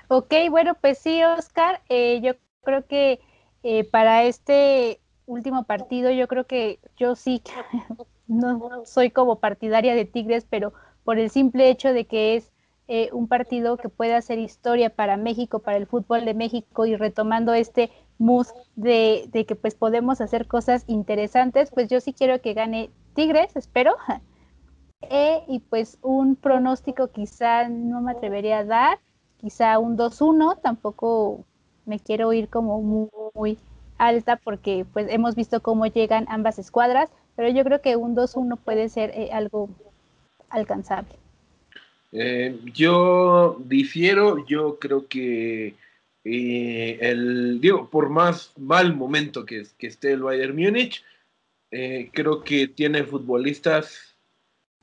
Ok, 0.10 0.34
bueno, 0.50 0.76
pues 0.80 0.98
sí, 0.98 1.24
Oscar, 1.24 1.82
eh, 1.90 2.22
yo 2.22 2.34
creo 2.64 2.86
que 2.86 3.20
eh, 3.64 3.84
para 3.84 4.24
este 4.24 5.02
último 5.26 5.66
partido, 5.66 6.12
yo 6.12 6.28
creo 6.28 6.48
que 6.48 6.80
yo 6.98 7.16
sí, 7.16 7.42
no 8.28 8.86
soy 8.86 9.12
como 9.12 9.40
partidaria 9.40 9.96
de 9.96 10.06
Tigres, 10.06 10.46
pero 10.50 10.74
por 11.04 11.20
el 11.20 11.30
simple 11.30 11.70
hecho 11.70 11.94
de 11.94 12.06
que 12.06 12.36
es 12.36 12.52
eh, 12.88 13.10
un 13.12 13.28
partido 13.28 13.76
que 13.76 13.90
puede 13.90 14.16
hacer 14.16 14.40
historia 14.40 14.90
para 14.90 15.18
México, 15.18 15.60
para 15.60 15.76
el 15.76 15.88
fútbol 15.88 16.24
de 16.24 16.34
México 16.34 16.86
y 16.86 16.96
retomando 16.96 17.54
este 17.54 17.92
mood 18.20 18.48
de, 18.76 19.30
de 19.32 19.46
que 19.46 19.56
pues 19.56 19.76
podemos 19.76 20.22
hacer 20.22 20.48
cosas 20.48 20.84
interesantes, 20.88 21.72
pues 21.72 21.90
yo 21.90 22.00
sí 22.00 22.14
quiero 22.14 22.42
que 22.42 22.54
gane 22.54 22.90
Tigres, 23.14 23.56
espero, 23.56 23.96
e, 25.02 25.44
y 25.48 25.60
pues 25.60 25.98
un 26.02 26.36
pronóstico 26.36 27.10
quizá 27.10 27.70
no 27.70 28.02
me 28.02 28.12
atrevería 28.12 28.60
a 28.60 28.66
dar, 28.66 29.00
quizá 29.40 29.80
un 29.80 29.98
2-1, 29.98 30.60
tampoco 30.62 31.44
me 31.86 32.00
quiero 32.00 32.34
ir 32.34 32.50
como 32.50 32.82
muy, 33.34 33.58
alta 33.98 34.36
porque 34.36 34.86
pues 34.94 35.08
hemos 35.10 35.34
visto 35.34 35.62
cómo 35.62 35.88
llegan 35.88 36.28
ambas 36.30 36.60
escuadras, 36.60 37.10
pero 37.36 37.50
yo 37.50 37.64
creo 37.64 37.82
que 37.82 37.96
un 37.96 38.16
2-1 38.16 38.60
puede 38.64 38.90
ser 38.90 39.10
eh, 39.16 39.30
algo 39.32 39.70
alcanzable. 40.50 41.16
Eh, 42.12 42.60
yo 42.74 43.58
difiero, 43.66 44.46
yo 44.46 44.78
creo 44.78 45.08
que 45.08 45.74
eh, 46.30 46.98
el, 47.02 47.62
digo, 47.62 47.90
por 47.90 48.10
más 48.10 48.54
mal 48.58 48.96
momento 48.96 49.46
que, 49.46 49.66
esté 49.80 50.12
el 50.12 50.24
Bayern 50.24 50.56
Múnich, 50.56 51.04
creo 51.70 52.44
que 52.44 52.68
tiene 52.68 53.04
futbolistas 53.04 54.08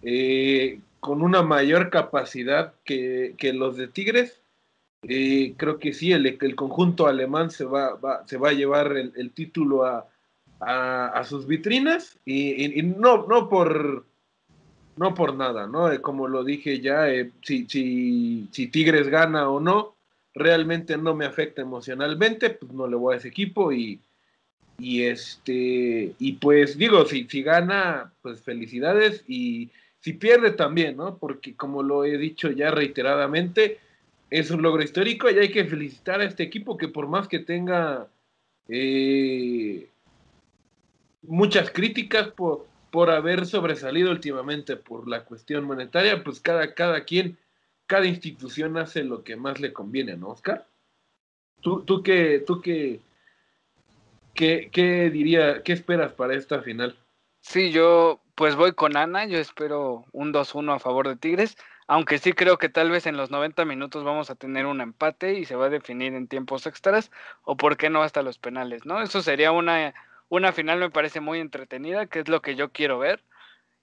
eh, 0.04 0.80
con 1.00 1.22
una 1.22 1.42
mayor 1.42 1.90
capacidad 1.90 2.74
que, 2.84 3.34
los 3.54 3.76
de 3.76 3.88
Tigres. 3.88 4.40
Eh, 5.02 5.54
creo 5.56 5.78
que 5.78 5.92
sí, 5.92 6.12
el, 6.12 6.54
conjunto 6.54 7.06
alemán 7.06 7.50
se 7.50 7.64
va, 7.64 7.98
se 8.26 8.38
va 8.38 8.50
a 8.50 8.54
llevar 8.54 8.96
el, 8.96 9.30
título 9.32 9.84
a, 9.84 11.24
sus 11.24 11.46
vitrinas 11.46 12.18
y, 12.24 12.82
no, 12.82 13.26
no, 13.26 13.48
por, 13.50 14.06
no 14.96 15.14
por 15.14 15.34
nada, 15.34 15.66
¿no? 15.66 15.92
Eh, 15.92 16.00
como 16.00 16.26
lo 16.26 16.42
dije 16.42 16.80
ya, 16.80 17.06
si, 17.42 17.66
si, 17.66 18.48
si, 18.50 18.68
Tigres 18.68 19.08
gana 19.08 19.50
o 19.50 19.60
no, 19.60 19.93
realmente 20.34 20.96
no 20.96 21.14
me 21.14 21.26
afecta 21.26 21.62
emocionalmente, 21.62 22.50
pues 22.50 22.72
no 22.72 22.86
le 22.86 22.96
voy 22.96 23.14
a 23.14 23.18
ese 23.18 23.28
equipo 23.28 23.72
y, 23.72 24.00
y 24.78 25.02
este 25.04 26.14
y 26.18 26.32
pues 26.40 26.76
digo, 26.76 27.06
si, 27.06 27.26
si 27.28 27.42
gana, 27.42 28.12
pues 28.22 28.40
felicidades 28.42 29.24
y 29.28 29.70
si 30.00 30.12
pierde 30.12 30.50
también, 30.50 30.96
¿no? 30.96 31.16
Porque 31.16 31.54
como 31.54 31.82
lo 31.82 32.04
he 32.04 32.18
dicho 32.18 32.50
ya 32.50 32.70
reiteradamente, 32.70 33.78
es 34.30 34.50
un 34.50 34.62
logro 34.62 34.82
histórico 34.82 35.30
y 35.30 35.38
hay 35.38 35.50
que 35.50 35.64
felicitar 35.64 36.20
a 36.20 36.24
este 36.24 36.42
equipo 36.42 36.76
que 36.76 36.88
por 36.88 37.06
más 37.06 37.28
que 37.28 37.38
tenga 37.38 38.08
eh, 38.68 39.88
muchas 41.22 41.70
críticas 41.70 42.28
por, 42.28 42.66
por 42.90 43.10
haber 43.10 43.46
sobresalido 43.46 44.10
últimamente 44.10 44.76
por 44.76 45.08
la 45.08 45.24
cuestión 45.24 45.64
monetaria, 45.64 46.22
pues 46.22 46.40
cada, 46.40 46.74
cada 46.74 47.04
quien, 47.04 47.36
cada 47.86 48.06
institución 48.06 48.76
hace 48.78 49.04
lo 49.04 49.24
que 49.24 49.36
más 49.36 49.60
le 49.60 49.72
conviene, 49.72 50.16
¿no, 50.16 50.28
Oscar? 50.28 50.66
¿Tú, 51.60 51.82
tú 51.82 52.02
qué, 52.02 52.42
tú 52.46 52.60
qué, 52.60 53.00
qué, 54.34 54.68
qué 54.72 55.10
diría, 55.10 55.62
qué 55.62 55.72
esperas 55.72 56.12
para 56.12 56.34
esta 56.34 56.60
final? 56.62 56.96
Sí, 57.40 57.72
yo 57.72 58.20
pues 58.34 58.56
voy 58.56 58.72
con 58.72 58.96
Ana, 58.96 59.26
yo 59.26 59.38
espero 59.38 60.04
un 60.12 60.32
2-1 60.32 60.74
a 60.74 60.78
favor 60.78 61.08
de 61.08 61.16
Tigres, 61.16 61.56
aunque 61.86 62.18
sí 62.18 62.32
creo 62.32 62.58
que 62.58 62.68
tal 62.68 62.90
vez 62.90 63.06
en 63.06 63.16
los 63.16 63.30
90 63.30 63.64
minutos 63.64 64.02
vamos 64.02 64.30
a 64.30 64.34
tener 64.34 64.66
un 64.66 64.80
empate 64.80 65.34
y 65.34 65.44
se 65.44 65.54
va 65.54 65.66
a 65.66 65.70
definir 65.70 66.14
en 66.14 66.26
tiempos 66.26 66.66
extras 66.66 67.10
o 67.44 67.56
por 67.56 67.76
qué 67.76 67.90
no 67.90 68.02
hasta 68.02 68.22
los 68.22 68.38
penales, 68.38 68.86
¿no? 68.86 69.02
Eso 69.02 69.22
sería 69.22 69.52
una, 69.52 69.94
una 70.28 70.52
final 70.52 70.80
me 70.80 70.90
parece 70.90 71.20
muy 71.20 71.38
entretenida, 71.38 72.06
que 72.06 72.20
es 72.20 72.28
lo 72.28 72.40
que 72.42 72.56
yo 72.56 72.70
quiero 72.72 72.98
ver. 72.98 73.22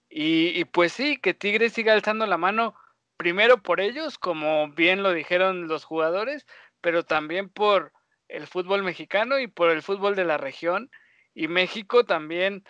Y, 0.10 0.48
y 0.60 0.66
pues 0.66 0.92
sí, 0.92 1.18
que 1.18 1.34
Tigres 1.34 1.74
siga 1.74 1.94
alzando 1.94 2.26
la 2.26 2.38
mano 2.38 2.76
primero 3.22 3.62
por 3.62 3.80
ellos, 3.80 4.18
como 4.18 4.70
bien 4.70 5.04
lo 5.04 5.14
dijeron 5.14 5.68
los 5.68 5.86
jugadores, 5.86 6.48
pero 6.82 7.04
también 7.04 7.50
por 7.50 7.94
el 8.30 8.48
fútbol 8.48 8.82
mexicano 8.82 9.38
y 9.38 9.46
por 9.46 9.70
el 9.70 9.84
fútbol 9.84 10.16
de 10.16 10.26
la 10.26 10.38
región. 10.38 10.90
Y 11.36 11.48
México 11.48 12.04
también 12.04 12.64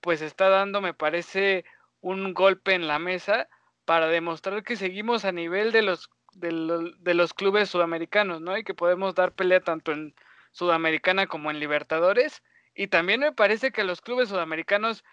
pues 0.00 0.22
está 0.22 0.48
dando, 0.48 0.80
me 0.80 0.94
parece, 0.94 1.66
un 2.00 2.32
golpe 2.32 2.72
en 2.72 2.86
la 2.86 2.98
mesa 2.98 3.50
para 3.84 4.06
demostrar 4.06 4.62
que 4.62 4.76
seguimos 4.76 5.26
a 5.26 5.32
nivel 5.32 5.72
de 5.72 5.82
los, 5.82 6.08
de, 6.32 7.12
los 7.14 7.34
clubes 7.34 7.68
sudamericanos, 7.68 8.40
¿no? 8.40 8.56
Y 8.56 8.64
que 8.64 8.72
podemos 8.72 9.14
dar 9.14 9.32
pelea 9.32 9.60
tanto 9.60 9.92
en 9.92 10.14
Sudamericana 10.52 11.26
como 11.26 11.50
en 11.50 11.60
Libertadores. 11.60 12.42
Y 12.74 12.86
también 12.86 13.20
me 13.20 13.32
parece 13.32 13.72
que 13.72 13.84
los 13.84 14.00
clubes 14.00 14.30
sudamericanos 14.30 15.04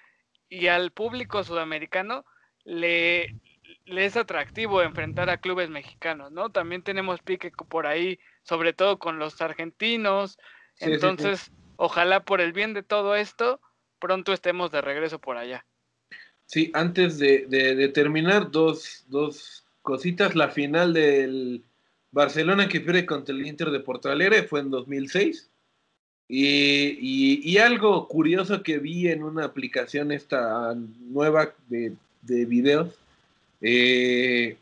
y 0.47 0.67
al 0.67 0.91
público 0.91 1.43
sudamericano 1.43 2.23
le, 2.63 3.35
le 3.85 4.05
es 4.05 4.17
atractivo 4.17 4.81
enfrentar 4.81 5.29
a 5.29 5.37
clubes 5.37 5.69
mexicanos, 5.69 6.31
¿no? 6.31 6.49
También 6.49 6.81
tenemos 6.81 7.21
pique 7.21 7.51
por 7.69 7.85
ahí, 7.87 8.19
sobre 8.43 8.73
todo 8.73 8.97
con 8.97 9.19
los 9.19 9.41
argentinos. 9.41 10.37
Entonces, 10.79 11.51
ojalá 11.77 12.23
por 12.23 12.41
el 12.41 12.51
bien 12.51 12.73
de 12.73 12.83
todo 12.83 13.15
esto, 13.15 13.61
pronto 13.99 14.33
estemos 14.33 14.71
de 14.71 14.81
regreso 14.81 15.19
por 15.19 15.37
allá. 15.37 15.65
Sí, 16.45 16.71
antes 16.73 17.17
de, 17.19 17.91
terminar, 17.93 18.51
dos, 18.51 19.05
cositas. 19.81 20.35
La 20.35 20.49
final 20.49 20.93
del 20.93 21.63
Barcelona 22.11 22.67
que 22.67 22.81
pierde 22.81 23.05
contra 23.05 23.35
el 23.35 23.45
Inter 23.45 23.69
de 23.69 23.79
Porto 23.79 24.09
Alegre 24.09 24.43
fue 24.43 24.61
en 24.61 24.71
2006. 24.71 25.49
Y, 26.27 27.57
algo 27.59 28.07
curioso 28.07 28.63
que 28.63 28.79
vi 28.79 29.09
en 29.09 29.23
una 29.23 29.45
aplicación 29.45 30.11
esta 30.11 30.73
nueva 30.75 31.53
de, 31.67 31.93
de 32.23 32.45
videos, 32.45 32.95
eh, 33.67 34.57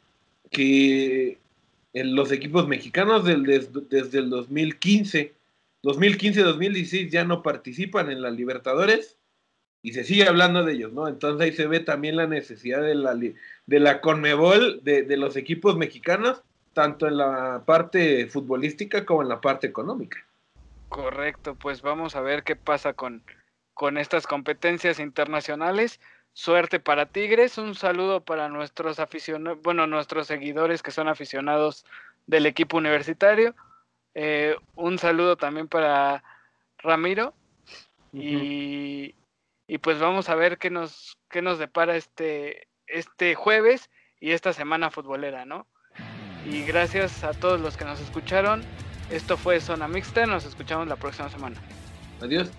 que 0.50 1.38
en 1.92 2.16
los 2.16 2.32
equipos 2.32 2.70
mexicanos 2.70 3.26
desde 3.26 4.18
el 4.20 4.30
2015, 4.30 5.34
2015-2016 5.84 7.10
ya 7.10 7.26
no 7.26 7.44
participan 7.44 8.10
en 8.10 8.22
las 8.22 8.34
Libertadores 8.34 9.18
y 9.82 9.92
se 9.92 10.06
sigue 10.06 10.26
hablando 10.26 10.64
de 10.64 10.72
ellos, 10.72 10.94
¿no? 10.94 11.10
Entonces 11.10 11.42
ahí 11.46 11.52
se 11.52 11.68
ve 11.68 11.82
también 11.82 12.16
la 12.16 12.28
necesidad 12.28 12.82
de 12.82 12.96
la, 12.96 13.14
de 13.14 13.80
la 13.82 14.00
Conmebol, 14.00 14.82
de, 14.84 15.18
los 15.18 15.36
equipos 15.36 15.76
mexicanos, 15.76 16.42
tanto 16.72 17.06
en 17.06 17.18
la 17.18 17.64
parte 17.66 18.28
futbolística 18.28 19.06
como 19.06 19.22
en 19.22 19.28
la 19.28 19.42
parte 19.42 19.68
económica. 19.68 20.26
Correcto, 20.88 21.56
pues 21.56 21.82
vamos 21.82 22.16
a 22.16 22.22
ver 22.22 22.44
qué 22.44 22.56
pasa 22.56 22.94
con, 22.94 23.22
con 23.74 23.98
estas 23.98 24.28
competencias 24.28 25.00
internacionales. 25.00 26.00
Suerte 26.34 26.80
para 26.80 27.06
Tigres, 27.06 27.58
un 27.58 27.76
saludo 27.76 28.22
para 28.22 28.50
nuestros 28.50 29.00
aficionados, 29.00 29.62
bueno, 29.62 29.88
nuestros 29.88 30.28
seguidores 30.28 30.82
que 30.82 30.92
son 30.92 31.08
aficionados 31.08 31.86
del 32.28 32.46
equipo 32.46 32.78
universitario. 32.78 33.56
Eh, 34.16 34.56
un 34.76 34.98
saludo 34.98 35.38
también 35.38 35.68
para 35.68 36.24
Ramiro. 36.80 37.34
Y 38.12 39.16
y 39.68 39.78
pues 39.78 40.00
vamos 40.00 40.30
a 40.30 40.36
ver 40.36 40.58
qué 40.58 40.70
nos, 40.70 41.18
qué 41.30 41.42
nos 41.42 41.58
depara 41.58 41.96
este, 41.96 42.68
este 42.88 43.36
jueves 43.36 43.90
y 44.20 44.32
esta 44.32 44.54
semana 44.54 44.92
futbolera, 44.92 45.46
¿no? 45.46 45.66
Y 46.46 46.64
gracias 46.64 47.24
a 47.24 47.32
todos 47.32 47.60
los 47.60 47.78
que 47.78 47.86
nos 47.86 48.00
escucharon. 48.00 48.64
Esto 49.10 49.38
fue 49.38 49.60
Zona 49.62 49.88
Mixta, 49.88 50.26
nos 50.26 50.46
escuchamos 50.46 50.88
la 50.88 50.96
próxima 50.96 51.30
semana. 51.30 51.62
Adiós. 52.22 52.52